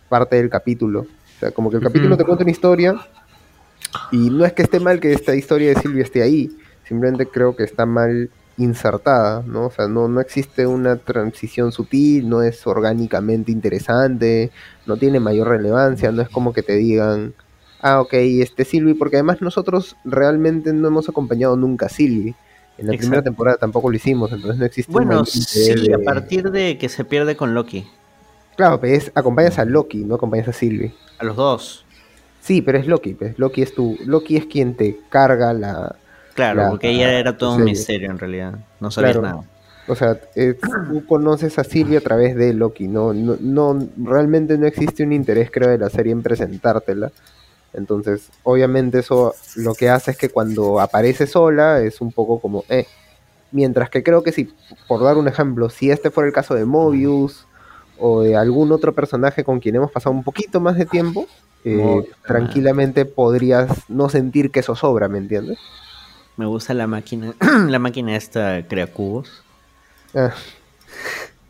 [0.09, 1.01] parte del capítulo.
[1.03, 2.95] O sea, como que el capítulo te cuenta una historia
[4.13, 6.51] y no es que esté mal que esta historia de Sylvie esté ahí,
[6.89, 9.67] simplemente creo que está mal insertada, ¿no?
[9.67, 14.51] O sea, no, no existe una transición sutil, no es orgánicamente interesante,
[14.87, 17.35] no tiene mayor relevancia, no es como que te digan,
[17.81, 22.35] ah, ok, este Sylvie, porque además nosotros realmente no hemos acompañado nunca a Sylvie.
[22.77, 26.79] En la primera temporada tampoco lo hicimos, entonces no existe Bueno, sí, a partir de
[26.79, 27.89] que se pierde con Loki.
[28.57, 30.95] Claro, pero es, acompañas a Loki, no acompañas a Sylvie.
[31.19, 31.85] A los dos.
[32.41, 33.37] Sí, pero es Loki, pues.
[33.37, 35.97] Loki es tu, Loki es quien te carga la,
[36.39, 37.73] Claro, La- porque ella era todo un serie.
[37.73, 38.55] misterio en realidad.
[38.79, 39.37] No sabías Claro.
[39.37, 39.49] nada.
[39.89, 40.55] O sea, eh,
[40.89, 45.13] tú conoces a Silvia a través de Loki, no, no, no, realmente no existe un
[45.13, 47.11] interés, creo, de la serie en presentártela.
[47.73, 52.65] Entonces, obviamente eso lo que hace es que cuando aparece sola es un poco como,
[52.69, 52.87] eh.
[53.51, 54.49] Mientras que creo que si,
[54.87, 57.47] por dar un ejemplo, si este fuera el caso de Mobius
[57.99, 61.27] o de algún otro personaje con quien hemos pasado un poquito más de tiempo,
[61.65, 65.59] eh, tranquilamente podrías no sentir que eso sobra, ¿me entiendes?
[66.39, 67.35] Me gusta la máquina.
[67.69, 69.43] la máquina esta crea cubos.
[70.15, 70.33] Ah,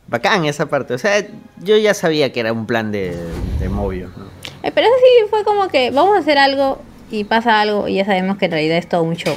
[0.09, 0.95] Bacán esa parte.
[0.95, 1.25] O sea,
[1.63, 3.15] yo ya sabía que era un plan de,
[3.61, 4.11] de Mobius.
[4.17, 4.25] ¿no?
[4.63, 7.95] Eh, Pero eso sí fue como que vamos a hacer algo y pasa algo y
[7.97, 9.37] ya sabemos que en realidad es todo un show.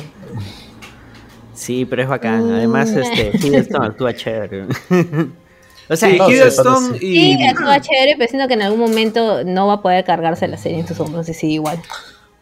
[1.53, 2.49] Sí, pero es bacán.
[2.53, 2.99] Además, Mm.
[2.99, 4.63] este, Hiddleston actúa chévere.
[5.89, 7.37] o sea, Sí, no, Hiddleston sí, y.
[7.37, 10.57] Sí, actúa chévere, pero siento que en algún momento no va a poder cargarse la
[10.57, 11.79] serie en sus hombros y sí, igual.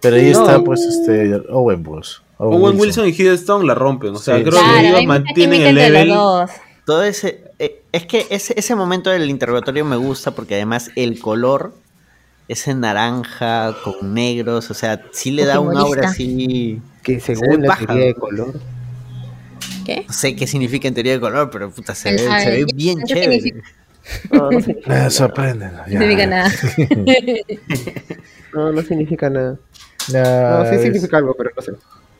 [0.01, 0.41] Pero ahí No.
[0.41, 2.21] está, pues, este, Owen Bulls.
[2.37, 4.15] Owen Wilson y Hiddleston la rompen.
[4.15, 4.43] O sea, Sí.
[4.43, 6.13] creo Claro, que ellos mantienen el level.
[6.85, 7.43] todo ese.
[7.59, 11.73] eh, es que ese, ese momento del interrogatorio me gusta porque además el color,
[12.47, 16.81] ese naranja con negros, o sea, sí le da un aura así.
[17.03, 18.59] que Se según la teoría de color,
[19.85, 20.05] ¿Qué?
[20.07, 22.73] No sé qué significa en teoría de color, pero puta, se ve, se ve ¿qué-
[22.75, 23.41] bien chévere.
[23.41, 23.69] significa?
[24.31, 25.03] no, no, significa-.
[25.03, 26.51] No significa nada.
[28.53, 29.57] no, no significa nada.
[30.13, 31.71] No, sí significa algo, pero no sé.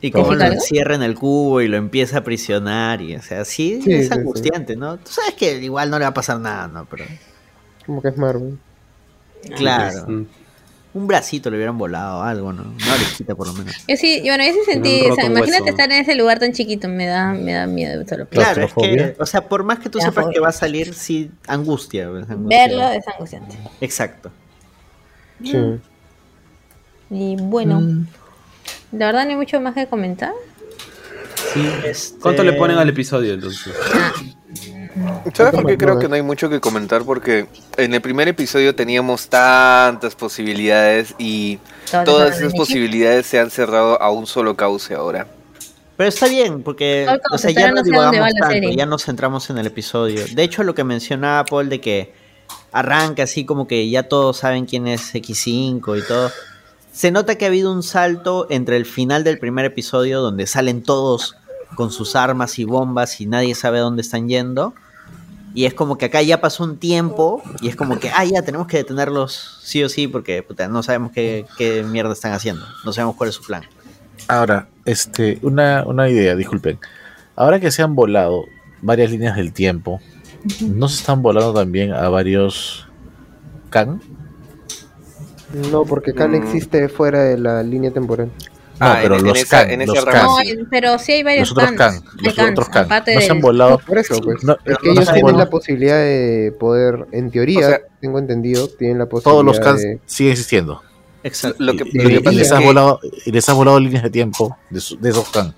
[0.02, 3.44] Y cómo lo encierra en el cubo y lo empieza a aprisionar y, o sea,
[3.44, 4.18] sí, Sí, es sí, sí.
[4.18, 4.96] angustiante, ¿no?
[4.96, 6.86] Tú sabes que igual no le va a pasar nada, ¿no?
[6.86, 7.04] Pero,
[7.84, 8.58] Como que es Marvel.
[9.56, 10.26] claro, Mm.
[10.94, 12.62] un bracito le hubieran volado, algo, ¿no?
[12.62, 13.74] Una orejita por lo menos.
[13.86, 15.70] Yo sí, bueno, yo sí sentí, o sea, imagínate hueso.
[15.76, 19.16] estar en ese lugar tan chiquito, me da, me da miedo solo Claro, es que,
[19.18, 22.06] o sea, por más que tú sepas que va a salir, sí, angustia.
[22.06, 22.36] angustia.
[22.38, 23.56] verlo es angustiante.
[23.82, 24.30] Exacto.
[25.44, 25.56] Sí.
[27.10, 28.06] Y bueno, Mm.
[28.92, 30.32] la verdad no hay mucho más que comentar.
[31.52, 33.72] Sí, este- ¿Cuánto le ponen al episodio entonces?
[33.94, 34.12] Ah,
[35.34, 37.02] ¿Sabes por qué creo que no hay mucho que comentar?
[37.04, 37.46] Porque
[37.76, 41.58] en el primer episodio teníamos tantas posibilidades y
[42.04, 45.26] todas esas de posibilidades se han cerrado a un solo cauce ahora.
[45.96, 49.66] Pero está bien, porque o sea, ya no divagamos tanto, ya nos centramos en el
[49.66, 50.24] episodio.
[50.32, 52.12] De hecho, lo que mencionaba Paul de que
[52.72, 56.30] arranca así como que ya todos saben quién es X5 y todo.
[56.92, 60.82] Se nota que ha habido un salto entre el final del primer episodio, donde salen
[60.82, 61.36] todos
[61.74, 64.74] con sus armas y bombas y nadie sabe dónde están yendo,
[65.52, 68.42] Y es como que acá ya pasó un tiempo y es como que, ah, ya
[68.42, 72.64] tenemos que detenerlos sí o sí porque puta, no sabemos qué, qué mierda están haciendo.
[72.84, 73.64] No sabemos cuál es su plan.
[74.28, 76.78] Ahora, este, una, una idea, disculpen.
[77.34, 78.44] Ahora que se han volado
[78.80, 80.00] varias líneas del tiempo,
[80.60, 82.86] ¿no se están volando también a varios
[83.70, 84.00] Khan?
[85.52, 86.34] No, porque Khan Mm.
[86.34, 88.26] existe fuera de la línea temporal.
[88.78, 91.12] No, Ah, pero en- en los esa- Khan, en los rama Khan, No, pero sí
[91.12, 92.88] hay varios los otros Khans, Khan, los otros Khan.
[93.14, 93.78] No se han volado.
[93.78, 94.42] Por eso, pues.
[94.42, 97.80] No, Es que no ellos han tienen la posibilidad de poder, en teoría, O sea-
[98.00, 99.98] tengo entendido, tienen la posibilidad Todos los Khan de...
[100.06, 100.82] siguen existiendo.
[101.22, 101.62] Exacto.
[101.62, 104.02] Lo que, Y, lo que y pasa les que volado, y les has volado líneas
[104.02, 105.54] de tiempo de, su- de esos Khan.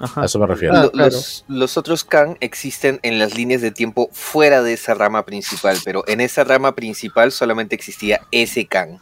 [0.00, 0.22] Ajá.
[0.22, 0.74] A eso me refiero.
[0.76, 1.12] Ah, claro.
[1.12, 5.78] los, los otros Khan existen en las líneas de tiempo fuera de esa rama principal,
[5.84, 8.98] pero en esa rama principal solamente existía ese Khan.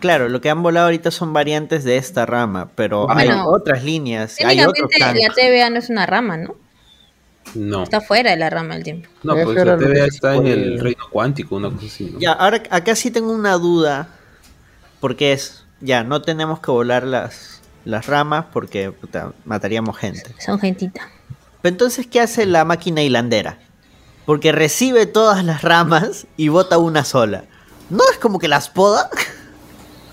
[0.00, 4.36] Claro, lo que han volado ahorita son variantes de esta rama, pero hay otras líneas,
[4.44, 6.56] hay otros la TVA no es una rama, ¿no?
[7.54, 7.82] No.
[7.82, 9.08] Está fuera de la rama del tiempo.
[9.22, 12.20] No, pues la TVA está en el reino cuántico, una cosa así, ¿no?
[12.20, 14.08] Ya, ahora acá sí tengo una duda,
[15.00, 20.34] porque es, ya, no tenemos que volar las, las ramas porque puta, mataríamos gente.
[20.38, 21.08] Son gentita.
[21.62, 23.58] Pero entonces, ¿qué hace la máquina hilandera?
[24.26, 27.44] Porque recibe todas las ramas y bota una sola.
[27.90, 29.10] ¿No es como que las poda?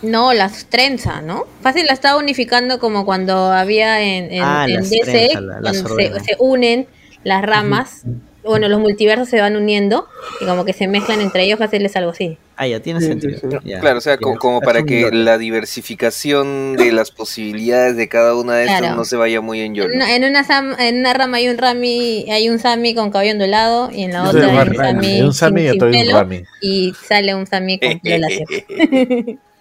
[0.05, 1.45] No, las trenza, ¿no?
[1.61, 5.59] Fácil la estaba unificando como cuando había en, en, Ah, en las DC, trenza, la-
[5.61, 6.87] cuando se, se unen
[7.23, 8.03] las ramas.
[8.43, 10.07] Bueno, los multiversos se van uniendo
[10.39, 12.37] y como que se mezclan entre ellos, fácil es algo así.
[12.57, 13.39] Ah, ya, tiene Sí, sentido.
[13.39, 13.57] sí, sí.
[13.63, 13.79] Ya.
[13.79, 14.37] Claro, o sea, co- Ya.
[14.37, 18.95] como para que la diversificación de las posibilidades de cada una de estas Claro.
[18.97, 19.89] no se vaya muy en YOLO.
[19.91, 23.09] En una, en una, sam- en una rama hay un Rami, hay un Sami con
[23.09, 24.59] cabello ondulado y en la Sí, otra hay un
[25.05, 26.43] Hay un Sami sin- y sin pelo, Rami.
[26.61, 28.45] y sale un Sami con pelo láser.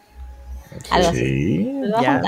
[0.90, 1.18] Algo así.
[1.18, 1.70] Sí.
[2.02, 2.22] Ya,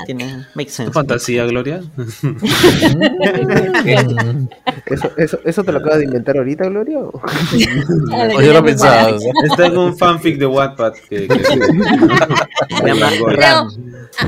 [0.55, 0.93] ¿Tu sense.
[0.93, 1.81] fantasía, Gloria?
[4.87, 6.99] ¿Eso, eso, ¿Eso te lo acabas de inventar ahorita, Gloria?
[6.99, 7.13] o?
[8.43, 9.17] Yo lo pensaba.
[9.45, 10.93] Está en un fanfic de Wattpad.
[11.09, 11.39] Que, que-
[12.83, 12.97] Pero,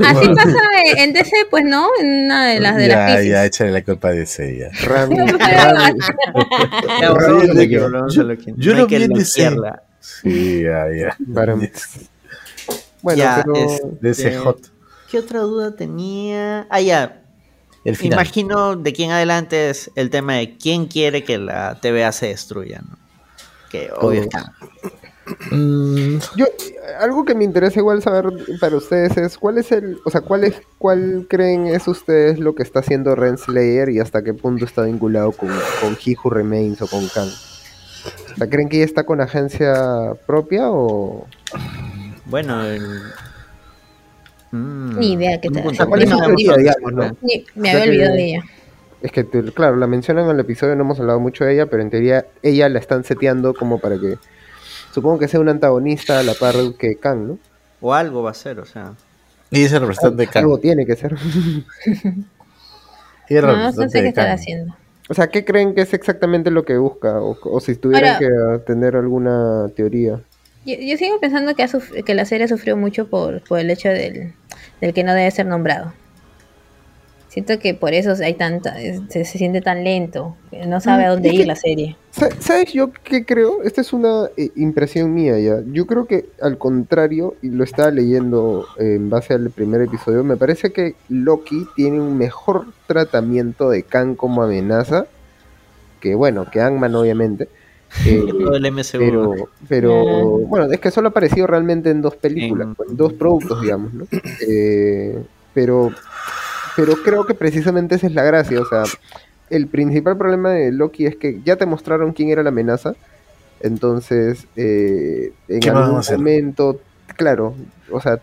[0.01, 0.59] así pasa
[0.97, 1.89] en DC, pues, ¿no?
[2.01, 3.33] En una de las de las Ya, crisis.
[3.33, 4.71] ya, échale la culpa de ese ya.
[8.57, 9.51] Yo no lo vi en DC.
[10.01, 11.17] Sí, ya, ya.
[11.35, 11.57] Para-
[13.03, 13.57] Bueno, Ya, pero...
[13.57, 14.71] es- De ese hot.
[15.11, 16.67] ¿Qué otra duda tenía?
[16.71, 17.23] Ah, ya.
[17.85, 18.19] El final.
[18.19, 22.27] Imagino de aquí en adelante es el tema de quién quiere que la TVA se
[22.27, 22.99] destruya, ¿no?
[23.71, 24.53] Que obvio es Khan.
[25.51, 26.47] Mm, Yo,
[27.01, 28.27] algo que me interesa igual saber
[28.61, 32.55] para ustedes es cuál es el, o sea, cuál es, cuál creen es ustedes lo
[32.55, 35.49] que está haciendo Renslayer y hasta qué punto está vinculado con,
[35.81, 37.29] con He Who Remains o con Khan.
[37.29, 41.27] O sea, ¿creen que ella está con agencia propia o...?
[42.29, 42.83] Bueno, el...
[44.51, 45.53] Mm, Ni idea tal.
[45.53, 45.69] punto.
[45.69, 46.17] O sea, ¿cuál es No,
[46.57, 47.17] digamos, no?
[47.23, 48.45] Ni- me había que- olvidado de ella.
[49.03, 51.67] Es que, te- claro, la mencionan en el episodio, no hemos hablado mucho de ella,
[51.67, 54.17] pero en teoría ella la están seteando como para que,
[54.93, 57.39] supongo que sea un antagonista a la par que Khan, ¿no?
[57.81, 58.95] O algo va a ser, o sea.
[59.51, 60.43] y ese representante de Khan.
[60.43, 61.15] Algo tiene que ser.
[63.31, 64.75] Y el No, no sé qué estará haciendo.
[65.11, 67.21] O sea, ¿qué creen que es exactamente lo que busca?
[67.21, 70.19] O, o si tuvieran Ahora- que tener alguna teoría.
[70.69, 71.69] Yo, yo sigo pensando que, ha
[72.05, 74.33] que la serie sufrió mucho por, por el hecho del,
[74.81, 75.93] del que no debe ser nombrado.
[77.29, 81.09] Siento que por eso hay tanta, se, se siente tan lento, que no sabe a
[81.11, 81.97] Mm, dónde es ir que- la serie.
[82.11, 83.63] Sa- ¿Sabes yo qué creo?
[83.63, 85.59] Esta es una eh, impresión mía ya.
[85.73, 90.25] Yo creo que al contrario, y lo estaba leyendo eh, en base al primer episodio,
[90.25, 95.07] me parece que Loki tiene un mejor tratamiento de Khan como amenaza
[96.01, 97.49] que, bueno, que Ant-Man obviamente.
[98.07, 98.99] Eh, que todo el MCU.
[98.99, 99.35] pero,
[99.69, 103.61] pero bueno, es que solo ha aparecido realmente en dos películas, En- en dos productos,
[103.61, 104.07] digamos, ¿no?
[104.49, 105.23] Eh,
[105.55, 105.91] pero,
[106.77, 108.85] pero creo que precisamente esa es la gracia, o sea,
[109.51, 112.95] el principal problema de Loki es que ya te mostraron quién era la amenaza,
[113.61, 116.81] entonces eh, en ¿Qué más van a algún momento,
[117.17, 117.55] claro,
[117.91, 118.21] o sea,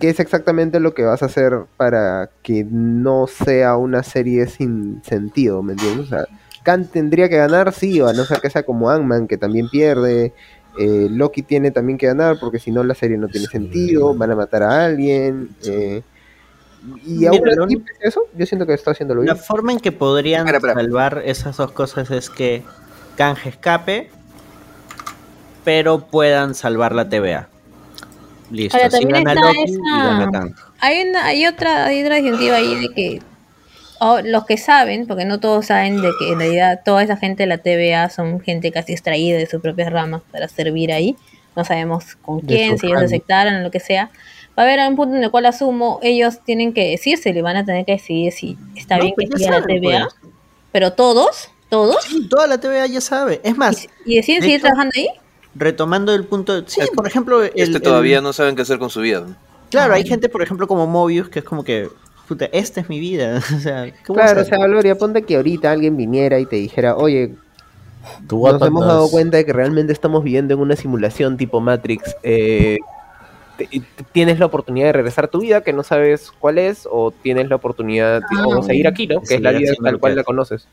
[0.00, 5.02] ¿qué es exactamente lo que vas a hacer para que no sea una serie sin
[5.04, 6.06] sentido, ¿me entiendes?
[6.06, 6.26] O sea,
[6.62, 9.68] Khan tendría que ganar, sí, o a no ser que sea como Ant-Man, que también
[9.68, 10.32] pierde.
[10.78, 13.52] eh, Loki tiene también que ganar, porque si no la serie no tiene Sí.
[13.52, 15.50] sentido, van a matar a alguien.
[15.66, 16.02] eh,
[17.06, 19.44] y aún lo así, único- eso, yo siento que está haciéndolo La bien.
[19.44, 22.62] forma en que podrían salvar esas dos cosas es que
[23.16, 24.10] Kang escape,
[25.64, 27.48] pero puedan salvar la TVA.
[28.50, 30.54] Listo, Ahora, si también gana Loki y gana Kang.
[30.80, 33.22] Hay, una, hay otra hay otra disyuntiva ahí de que
[34.04, 37.44] oh, los que saben, porque no todos saben de que en realidad toda esa gente
[37.44, 41.16] de la TVA son gente casi extraída de sus propias ramas para servir ahí.
[41.56, 44.10] No sabemos con quién, si ellos aceptaron o lo que sea.
[44.58, 47.56] Va a haber un punto en el cual asumo ellos tienen que decirse, le van
[47.56, 50.08] a tener que decidir si está No, bien pues que ya siga la TVA.
[50.20, 50.32] pues.
[50.72, 52.04] Pero todos, ¿Todos?
[52.04, 53.40] Sí, toda la TVA ya sabe.
[53.44, 55.08] Es más, ¿Y deciden de seguir hecho- trabajando ahí?
[55.54, 56.66] retomando el punto.
[56.66, 57.42] Sí, por ejemplo.
[57.42, 59.26] El, este el- todavía no saben qué hacer con su vida.
[59.70, 61.88] Claro, hay gente, por ejemplo, como Mobius, que es como que.
[62.28, 63.40] Puta, esta es mi vida.
[63.56, 66.46] O sea, ¿qué voy a Claro, o sea, Gloria, ponte que ahorita alguien viniera y
[66.46, 67.34] te dijera, oye,
[68.26, 72.16] Tú nos hemos dado cuenta de que realmente estamos viviendo en una simulación tipo Matrix.
[72.24, 72.78] eh,
[74.12, 77.48] tienes la oportunidad de regresar a tu vida que no sabes cuál es, o tienes
[77.48, 78.46] la oportunidad de Ah.
[78.46, 79.20] o seguir aquí, ¿no?
[79.20, 80.66] Que es la vida tal cual que la conoces.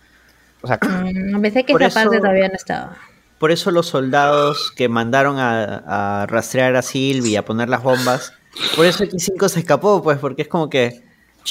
[0.61, 2.97] O sea, pensé que Por esa parte eso- todavía no estaba.
[3.37, 7.83] Por eso los soldados que mandaron a, a rastrear a Sylvie y a poner las
[7.83, 8.33] bombas.
[8.75, 11.03] Por eso X5 se escapó, pues, porque es como que.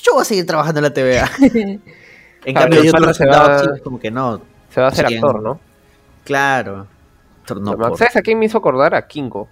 [0.03, 1.31] Yo voy a seguir trabajando en la TVA.
[2.45, 4.41] En Claro, cambio, pata otros se va- como que no.
[4.73, 5.61] se va a hacer Sí, actor, ¿no?
[6.25, 6.87] Claro.
[7.61, 8.95] No, por- ¿Sabes a quién me hizo acordar?
[8.95, 9.49] A Kingo,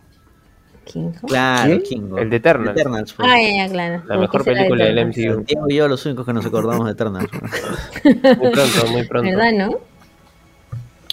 [0.91, 1.13] ¿Quién?
[1.27, 1.83] Claro, ¿Quién?
[1.83, 2.19] Kingo.
[2.19, 2.79] El de Eternals.
[2.79, 3.29] Eternals, pues.
[3.31, 4.03] Ah, ya, ya, claro.
[4.07, 5.07] la mejor película de del.
[5.09, 5.43] MCU.
[5.45, 7.29] Diego y yo los únicos que nos acordamos de Eternals.
[8.05, 9.29] Muy pronto, muy pronto.
[9.37, 9.71] ¿Verdad, no?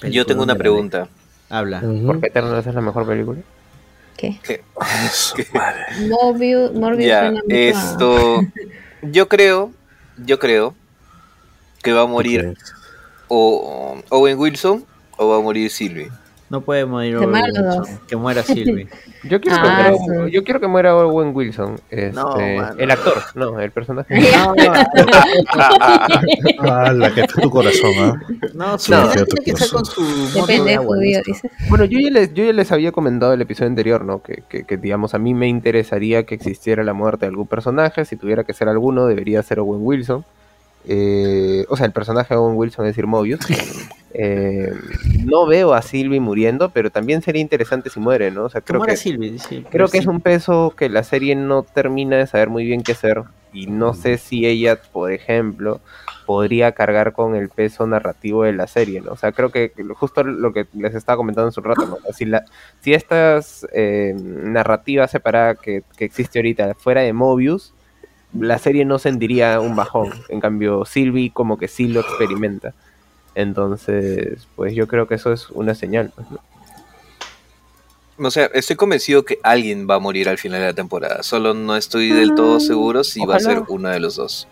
[0.10, 1.08] Yo tengo una pregunta.
[1.50, 1.82] Habla.
[1.84, 2.06] Ujú.
[2.06, 3.40] Porque Eternals es la mejor película.
[4.16, 4.40] ¿Qué?
[5.06, 5.86] Eso, madre.
[6.08, 8.42] Morbius, Morbius Ya, esto.
[9.12, 9.72] Yo creo,
[10.18, 10.74] yo creo
[11.84, 12.56] que va a morir
[13.28, 14.86] o Owen Wilson
[15.18, 16.10] o va a morir Sylvie.
[16.54, 18.88] No puede morir Owen Wilson, Que muera Sylvie.
[19.24, 20.32] Yo quiero, Ah, que, muera, sí.
[20.32, 21.80] yo quiero que muera Owen Wilson.
[21.90, 22.36] Este, No,
[22.78, 24.14] el actor, no, el personaje.
[26.60, 28.14] Ah, la que está tu corazón, ¿ah?
[28.54, 29.10] No, su No.
[29.10, 30.04] tiene que ser con su
[30.36, 31.50] Depende judío, dice.
[31.70, 34.22] Bueno, yo ya, les, yo ya les había comentado el episodio anterior, ¿no?
[34.22, 38.06] Que, que, que, digamos, a mí me interesaría que existiera la muerte de algún personaje.
[38.06, 40.24] Si tuviera que ser alguno, debería ser Owen Wilson.
[40.86, 43.40] Eh, o sea, el personaje de Owen Wilson es decir Mobius.
[44.16, 44.72] Eh,
[45.26, 48.46] no veo a Sylvie muriendo, pero también sería interesante si muere, ¿no?
[48.46, 49.18] O sea, Que creo que, sí,
[49.70, 49.98] creo que sí.
[49.98, 53.24] es un peso que la serie no termina de saber muy bien qué hacer.
[53.52, 55.82] Y no sé si ella, por ejemplo,
[56.26, 59.12] podría cargar con el peso narrativo de la serie, ¿no?
[59.12, 61.98] O sea, creo que justo lo que les estaba comentando hace un rato, ¿no?
[62.14, 62.46] Si, la,
[62.82, 67.74] si estas eh, narrativas separadas que, que existe ahorita fuera de Mobius,
[68.40, 70.12] la serie no sentiría un bajón.
[70.30, 72.74] En cambio, Sylvie como que sí lo experimenta.
[73.36, 76.12] Entonces, pues yo creo que eso es una señal.
[76.16, 76.40] pues, ¿no?
[78.28, 81.24] O sea, estoy convencido que alguien va a morir al final de la temporada.
[81.24, 84.48] Solo no estoy del todo seguro si va a ser uno de los dos.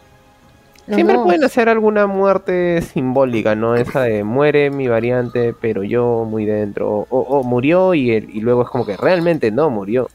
[0.88, 1.26] Los Siempre dos.
[1.26, 3.76] pueden hacer alguna muerte simbólica, ¿no?
[3.76, 6.90] Esa de muere mi variante, pero yo muy dentro.
[6.90, 10.10] O, o- o murió y, el- y luego es como que realmente no murió.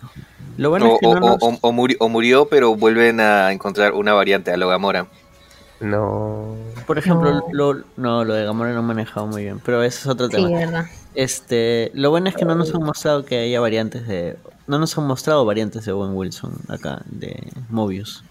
[0.57, 3.21] Lo bueno O, es que o- no nos- o- o muri- o murió, pero vuelven
[3.21, 5.07] a encontrar una variante a lo Gamora.
[5.81, 6.55] No.
[6.87, 7.45] Por ejemplo, No.
[7.53, 10.37] Lo, no, lo de Gamora no he manejado muy bien, pero ese es otro Sí,
[10.37, 10.49] tema.
[10.59, 10.85] verdad.
[11.15, 14.37] Este, lo bueno es que no nos han mostrado que haya variantes de,
[14.67, 18.23] no nos han mostrado variantes de Owen Wilson acá de Mobius.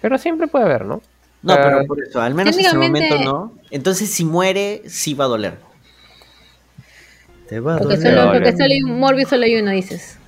[0.00, 1.02] Pero siempre puede haber, ¿no?
[1.42, 3.52] No, pero por eso, al menos el técnicamente- momento no.
[3.70, 5.58] Entonces, si muere, sí va a doler.
[7.48, 8.14] Te va a Porque doler.
[8.18, 10.18] solo, porque solo hay un Morbius solo hay uno, dices.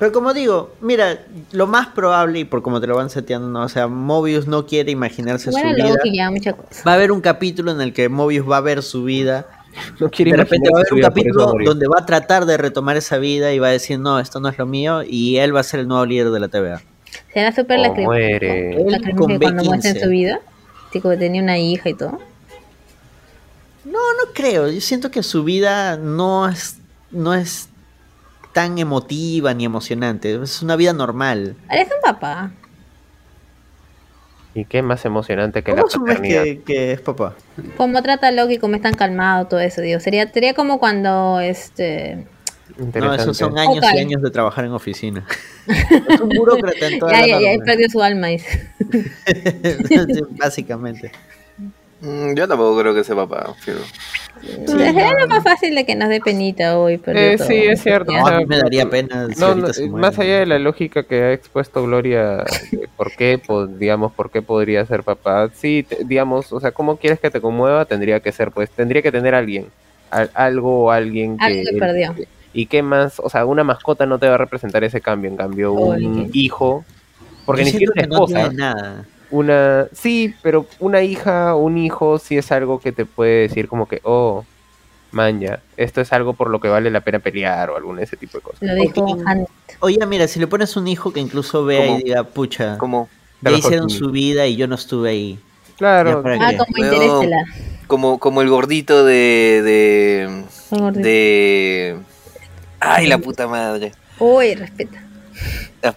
[0.00, 1.20] Pero como digo, mira,
[1.52, 3.62] lo más probable, y por como te lo van seteando, ¿no?
[3.62, 5.96] o sea, Mobius no quiere imaginarse Bueno, su vida.
[6.02, 6.82] que ya mucha cosa.
[6.86, 9.46] Va a haber un capítulo en el que Mobius va a ver su vida.
[10.00, 12.96] No quiere De repente va a haber un capítulo donde va a tratar de retomar
[12.96, 15.60] esa vida y va a decir, no, esto no es lo mío, y él va
[15.60, 16.80] a ser el nuevo líder de la TVA.
[17.34, 18.06] ¿Será súper O lacrimógeno?
[18.08, 18.84] muere.
[18.90, 20.02] Lacrimógeno con cuando muestra en B15.
[20.02, 20.40] su vida.
[20.92, 22.18] Tipo que tenía una hija y todo.
[23.84, 24.68] No, no creo.
[24.68, 26.78] Yo siento que su vida no es,
[27.10, 27.68] no es
[28.52, 30.34] tan emotiva ni emocionante.
[30.42, 31.56] Es una vida normal.
[31.68, 32.52] Ahora es un papá.
[34.54, 36.42] ¿Y qué más emocionante que la ¿Cómo asumes paternidad?
[36.42, 37.34] que, que es papá?
[37.76, 40.00] Como trata a Loki, como es tan calmado, todo eso, digo.
[40.00, 42.26] Sería, sería como cuando este.
[42.94, 45.24] No, esos son años y años de trabajar en oficina.
[45.66, 48.28] es un burócrata en toda Ya, la ya, perdió su alma,
[50.38, 51.12] Básicamente.
[52.00, 53.54] Mm, yo tampoco creo que sea papá.
[53.64, 53.80] pero-
[54.66, 56.98] Sería lo más fácil de que nos dé penita hoy.
[56.98, 58.12] perdió Eh, sí, es cierto.
[58.12, 60.46] No, o sea, a mí me daría pena si No, no, eh, más allá de
[60.46, 62.44] la lógica que ha expuesto Gloria,
[62.96, 66.96] por qué, po- digamos, por qué podría ser papá, sí, te- digamos, o sea, ¿cómo
[66.96, 67.84] quieres que te conmueva?
[67.84, 69.66] Tendría que ser, pues, tendría que tener alguien,
[70.10, 71.44] al- algo o alguien que...
[71.44, 72.14] Algo que perdió.
[72.52, 73.20] ¿Y qué más?
[73.20, 76.30] O sea, una mascota no te va a representar ese cambio, en cambio, un Oye.
[76.32, 76.84] hijo,
[77.46, 79.04] porque Yo ni siquiera una no esposa, tiene nada.
[79.30, 79.86] Una...
[79.92, 84.00] Sí, pero una hija, un hijo, sí es algo que te puede decir como que,
[84.04, 84.44] oh,
[85.12, 88.38] manja, esto es algo por lo que vale la pena pelear o algún ese tipo
[88.38, 88.62] de cosas.
[88.62, 89.06] Lo dijo
[89.80, 91.98] Oye, mira, si le pones un hijo que incluso vea ¿Cómo?
[91.98, 93.08] y diga, pucha, Como,
[93.40, 95.38] ya hicieron su vida y yo no estuve ahí.
[95.78, 97.22] Claro, Ah, como
[97.86, 99.62] como, como el gordito de.
[99.64, 100.44] de.
[100.70, 101.00] Gordito.
[101.08, 101.96] de.
[102.78, 103.92] Ay, la puta madre.
[104.18, 105.02] Uy, respeta.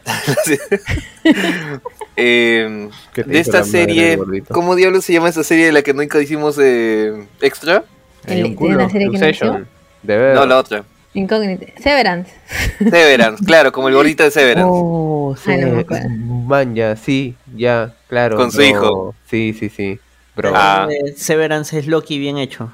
[2.15, 4.19] Eh, ¿Qué te de esta serie?
[4.49, 7.83] ¿cómo diablos se llama esa serie de la que nunca hicimos eh, extra?
[8.27, 8.75] El- un de culo.
[8.85, 9.65] una serie que no.
[10.03, 10.33] De.
[10.35, 10.83] No, la otra.
[11.15, 11.67] Incógnita.
[11.81, 12.31] Severance.
[12.79, 14.67] Severance, claro, como el gordito de Severance.
[14.71, 15.79] Oh, Ay, no me sí.
[15.81, 16.09] acuerdo.
[16.09, 18.35] Man, ya, sí, ya, claro.
[18.35, 18.65] Con su bro.
[18.67, 19.15] hijo.
[19.29, 19.99] Sí, sí, sí.
[20.35, 20.51] Bro.
[20.55, 20.87] Ah.
[20.91, 22.71] Eh, Severance es Loki bien hecho.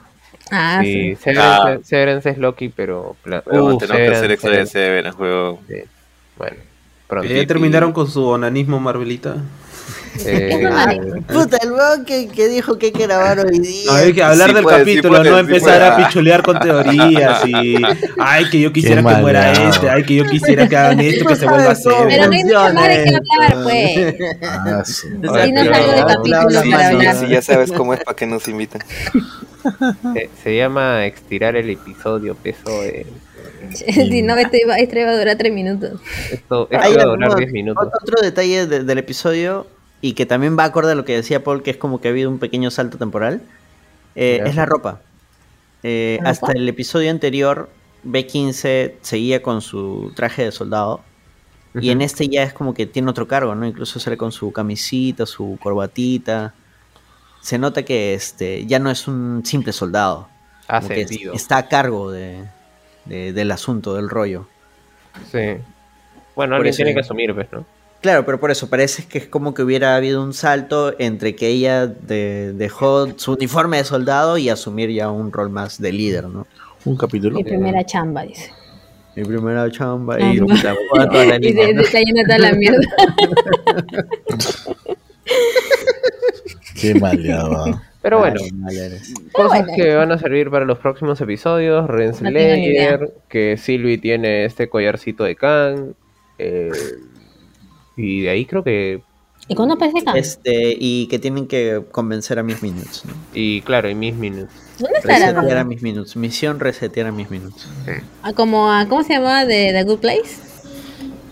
[0.51, 1.15] Ah, sí, sí.
[1.17, 1.77] Severance, Ah.
[1.83, 3.15] Severance es Loki, pero.
[3.25, 3.29] Uh,
[3.77, 5.59] tenemos que hacer Severance, extra de Severance, juego.
[5.67, 5.91] Severance.
[6.37, 6.55] Bueno,
[7.09, 7.33] pronto.
[7.33, 9.37] ¿Ya terminaron con su onanismo Marvelita?
[10.25, 10.67] Eh,
[11.27, 13.83] Puta, el weón que, que dijo que hay que grabar hoy día.
[13.85, 15.85] No, hay que hablar Sí del puede, sí capítulo, puede, no sí empezar puede.
[16.03, 17.75] a pichulear con teorías y.
[18.19, 19.69] Ay, que yo quisiera Qué que muera maleado.
[19.69, 21.93] este, ay, que yo quisiera que hagan esto, que se vuelva a hacer.
[22.07, 24.15] Pero no hay nada más de qué hablar, pues.
[24.43, 24.93] Ah, sí.
[24.93, 27.15] Sí, no salgo de capítulo Sí, para sí, hablar.
[27.15, 28.81] sí, ya sabes cómo es para que nos invitan.
[30.13, 33.05] se, se llama estirar el episodio, peso de.
[33.73, 35.99] Si no, esto iba, esto iba a durar tres minutos.
[36.31, 37.87] Esto, esto Hay va a durar algunos- 10 minutos.
[38.01, 39.67] Otro detalle de- del episodio,
[40.01, 42.11] y que también va acorde a lo que decía Paul, que es como que ha
[42.11, 43.41] habido un pequeño salto temporal,
[44.15, 45.01] eh, es la ropa.
[45.83, 46.29] Eh, ¿La ropa?
[46.31, 47.69] hasta el episodio anterior,
[48.05, 51.01] B15 seguía con su traje de soldado.
[51.79, 53.65] Y en este ya es como que tiene otro cargo, ¿no?
[53.67, 56.53] Incluso sale con su camisita, su corbatita.
[57.41, 60.27] Se nota que este ya no es un simple soldado.
[60.87, 62.43] Que está a cargo de,
[63.05, 64.47] de- del asunto, del rollo.
[65.31, 65.57] Sí.
[66.35, 67.65] Bueno, Por alguien eso tiene que asumir, ¿ves, no?
[68.01, 71.47] Claro, pero por eso parece que es como que hubiera habido un salto entre que
[71.47, 76.25] ella de- dejó su uniforme de soldado y asumir ya un rol más de líder,
[76.29, 76.47] ¿no?
[76.85, 77.35] Un capítulo.
[77.35, 78.51] Mi primera chamba, dice.
[79.17, 80.47] Mi primera chamba Ah, y no.
[80.47, 81.83] puta, joda toda la Y línea, se, ¿no?
[81.83, 82.79] se está toda la mierda.
[86.79, 87.81] Qué maleado.
[88.01, 88.39] Pero bueno,
[88.69, 88.77] Ay,
[89.33, 89.73] cosas bueno.
[89.75, 91.81] que van a servir para los próximos episodios.
[91.81, 95.91] No Renslayer, que Sylvie tiene este collarcito de Kang.
[96.37, 96.69] eh,
[97.99, 99.01] y de ahí creo que.
[99.47, 100.13] ¿Y cuándo aparece acá?
[100.17, 103.03] Este, y que tienen que convencer a mis minutos.
[103.05, 103.13] ¿no?
[103.33, 104.53] Y claro, y Miss Minutes.
[104.77, 106.15] ¿Dónde está Resetear a mis minutos.
[106.15, 107.67] Misión resetear a mis minutos.
[108.21, 109.45] Ah, Como a, ¿cómo se llamaba?
[109.45, 110.29] De The Good Place.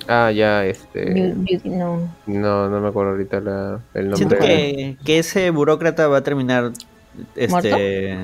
[0.07, 1.33] Ah, ya, este.
[1.65, 2.09] No.
[2.25, 4.39] No, no me acuerdo ahorita la- el Siento nombre.
[4.39, 6.71] que, que ese burócrata va a terminar
[7.35, 8.17] este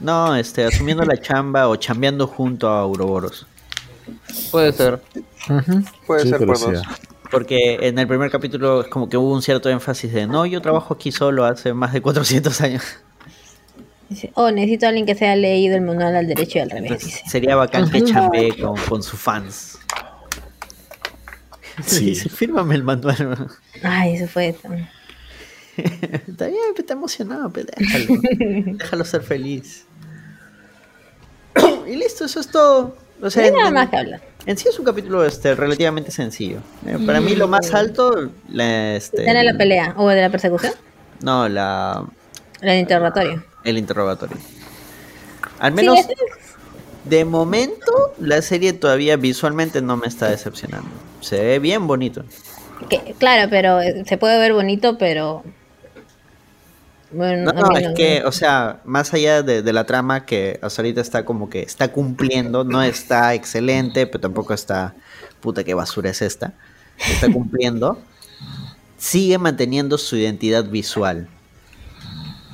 [0.00, 3.46] no, este asumiendo la chamba o chambeando junto a Ouroboros.
[4.50, 5.00] Puede ser.
[6.06, 6.82] Puede Sí, ser por sí, dos.
[7.30, 10.60] Porque en el primer capítulo es como que hubo un cierto énfasis de no, yo
[10.60, 12.82] trabajo aquí solo hace más de 400 años.
[14.08, 16.70] Dice, oh, necesito a alguien que se haya leído el manual al derecho y al
[16.70, 17.22] revés, Entonces, dice.
[17.30, 19.78] sería bacán que chambee con, con sus fans.
[21.86, 22.06] Sí.
[22.06, 23.48] Dice, fírmame el manual.
[23.82, 24.68] Ay, eso fue eso.
[25.78, 28.20] está bien, está emocionado, pe, déjalo.
[28.76, 29.86] déjalo ser feliz.
[31.88, 32.96] y listo, eso es todo.
[33.20, 34.20] O No sea, nada en- más que hablar.
[34.46, 36.58] En sí es un capítulo este, relativamente sencillo.
[36.86, 40.30] Eh, para mí lo más alto, la, este, ¿Están en la pelea o de la
[40.30, 40.72] persecución?
[41.20, 42.04] no, la,
[42.62, 43.44] El interrogatorio.
[43.64, 44.36] el interrogatorio.
[45.58, 46.14] Al menos, Sí, ese-
[47.04, 50.88] de momento, la serie todavía visualmente no me está decepcionando.
[51.20, 52.24] Se ve bien bonito.
[52.88, 55.42] que- claro, pero eh, se puede ver bonito, pero...
[57.12, 60.82] Bueno, No, no, es que, o sea, más allá de, de la trama que hasta
[60.82, 64.94] ahorita está como que está cumpliendo, no está excelente, pero tampoco está,
[65.40, 66.52] puta, qué basura es esta,
[66.98, 67.98] está cumpliendo,
[68.96, 71.28] sigue manteniendo su identidad visual.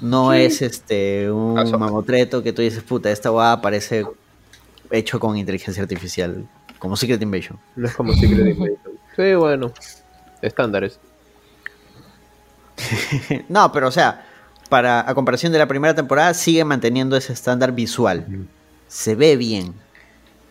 [0.01, 1.79] No es este un Aso.
[1.79, 4.05] mamotreto que tú dices, puta, esta guada parece
[4.91, 6.47] hecho con inteligencia artificial,
[6.79, 7.59] como Secret Invasion.
[7.77, 8.79] No es como Secret Invasion.
[9.17, 9.73] Sí, bueno.
[10.43, 10.99] Estándares.
[13.49, 14.26] no, pero o sea,
[14.69, 18.27] para a comparación de la primera temporada, sigue manteniendo ese estándar visual.
[18.89, 19.75] Se ve bien.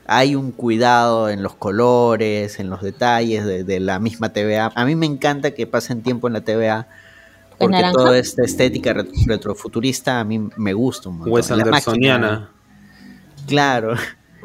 [0.08, 4.72] Hay un cuidado en los colores, en los detalles de, de la misma TVA.
[4.76, 6.88] A mí me encanta que pasen tiempo en la TVA.
[7.58, 11.34] Porque toda esta estética ret- retrofuturista a mí me gusta un montón.
[11.34, 12.50] Wes máquina- Andersoniana.
[13.48, 13.96] Claro.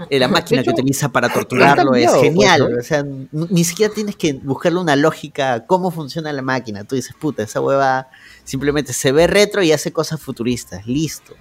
[0.09, 2.71] Eh, La máquina que utiliza para torturarlo es pues, genial.
[2.71, 2.79] ¿no?
[2.79, 6.85] O sea, ni siquiera tienes que buscarle una lógica a cómo funciona la máquina.
[6.85, 8.09] Tú dices, puta, esa hueva
[8.45, 10.87] simplemente se ve retro y hace cosas futuristas.
[10.87, 11.35] Listo.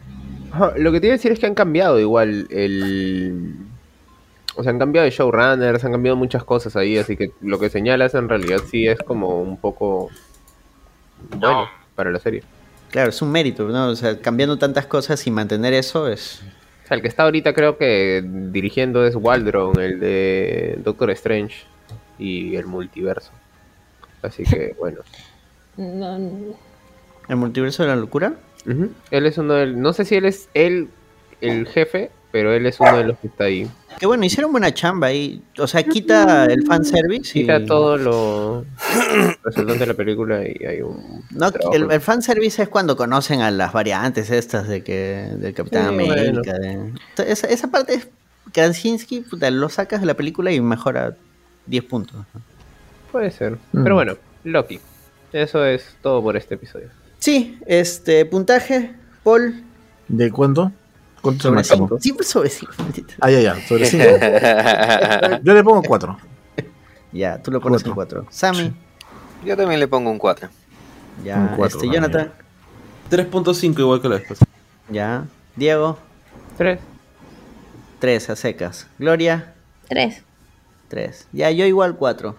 [0.51, 3.55] Ajá, Lo que te iba a decir es que han cambiado igual el...
[4.55, 7.69] O sea, han cambiado de showrunners, han cambiado muchas cosas ahí, así que lo que
[7.69, 10.09] señalas en realidad sí es como un poco
[11.37, 12.43] bueno para la serie.
[12.89, 13.87] Claro, es un mérito, ¿no?
[13.87, 16.41] O sea, cambiando tantas cosas y mantener eso es.
[16.89, 21.65] O sea, el que está ahorita creo que dirigiendo es Waldron, el de Doctor Strange
[22.17, 23.31] y el multiverso.
[24.23, 25.01] Así que bueno.
[25.77, 26.55] No, no.
[27.27, 28.33] ¿El multiverso de la locura?
[28.65, 29.79] Él es uno del...
[29.79, 30.89] No sé si él es él
[31.41, 33.67] el jefe pero él es uno de los que está ahí.
[33.99, 35.41] Que bueno, hicieron buena chamba ahí.
[35.57, 37.41] O sea, quita el fanservice y...
[37.41, 38.65] Quita todo lo
[39.43, 41.23] resultante de la película y hay un...
[41.31, 45.83] No, el, el fanservice es cuando conocen a las variantes estas de que del Capitán
[45.83, 46.53] Sí, América.
[46.53, 48.07] de- Entonces, esa, esa parte es
[48.53, 51.15] Krasinski, puta, lo sacas de la película y mejora
[51.65, 52.25] 10 puntos.
[53.11, 53.57] Puede ser.
[53.73, 53.83] Mm.
[53.83, 54.79] Pero bueno, Loki.
[55.33, 56.87] Eso es todo por este episodio.
[57.19, 59.63] Sí, este puntaje, Paul,
[60.07, 60.71] ¿De cuánto?
[61.21, 61.87] ¿Cuánto es el sobre máximo?
[61.87, 61.99] 5.
[62.01, 62.73] Siempre sobre 5.
[63.19, 64.03] Ah, ya, ya, sobre 5.
[65.43, 66.17] Yo le pongo 4.
[67.11, 68.23] Ya, tú lo pones en Cuatro.
[68.25, 68.31] 4.
[68.31, 68.73] Sammy,
[69.43, 70.49] Yo también le pongo un 4.
[71.23, 71.37] ya.
[71.37, 71.91] Un cuatro este.
[71.93, 72.31] Jonathan,
[73.09, 74.39] 3.5 igual que la después.
[74.89, 75.25] ya.
[75.55, 75.97] Diego,
[76.57, 76.79] Tres.
[77.99, 78.87] 3 a secas.
[78.99, 79.53] Gloria,
[79.89, 80.23] Tres.
[80.89, 81.27] 3.
[81.33, 82.35] Ya, yo igual 4.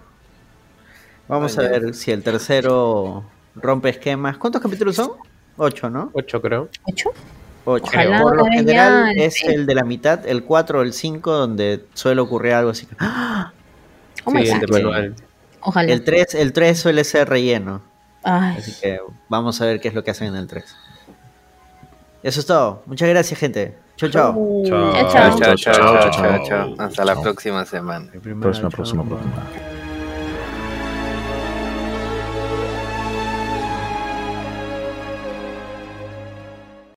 [1.28, 1.70] Vamos a Ah, ya.
[1.70, 3.24] ver si el tercero
[3.56, 4.36] rompe esquemas.
[4.38, 5.12] ¿Cuántos capítulos son?
[5.56, 6.10] 8, ¿no?
[6.14, 6.68] Ocho, creo.
[6.84, 7.10] ¿Ocho?
[7.70, 7.84] 8.
[7.86, 9.46] Ojalá Por lo ya, general es sí.
[9.46, 12.86] el de la mitad, el 4 o el 5, donde suele ocurrir algo así.
[12.98, 13.52] ¡Ah!
[14.24, 15.14] Oh sí, el de.
[15.62, 15.92] Ojalá.
[15.92, 17.82] El 3, el 3 suele ser relleno.
[18.22, 20.64] Ay, Así que vamos a ver qué es lo que hacen en el 3.
[22.22, 22.82] Eso es todo.
[22.86, 23.76] Muchas gracias, gente.
[23.96, 24.62] Chau, chau.
[24.66, 25.38] Chao, Chao, chao.
[25.38, 26.44] chao, chao, chao, chao.
[26.46, 26.74] chao.
[26.78, 28.10] Hasta la próxima semana.
[28.12, 29.69] Próxima, próxima, próxima.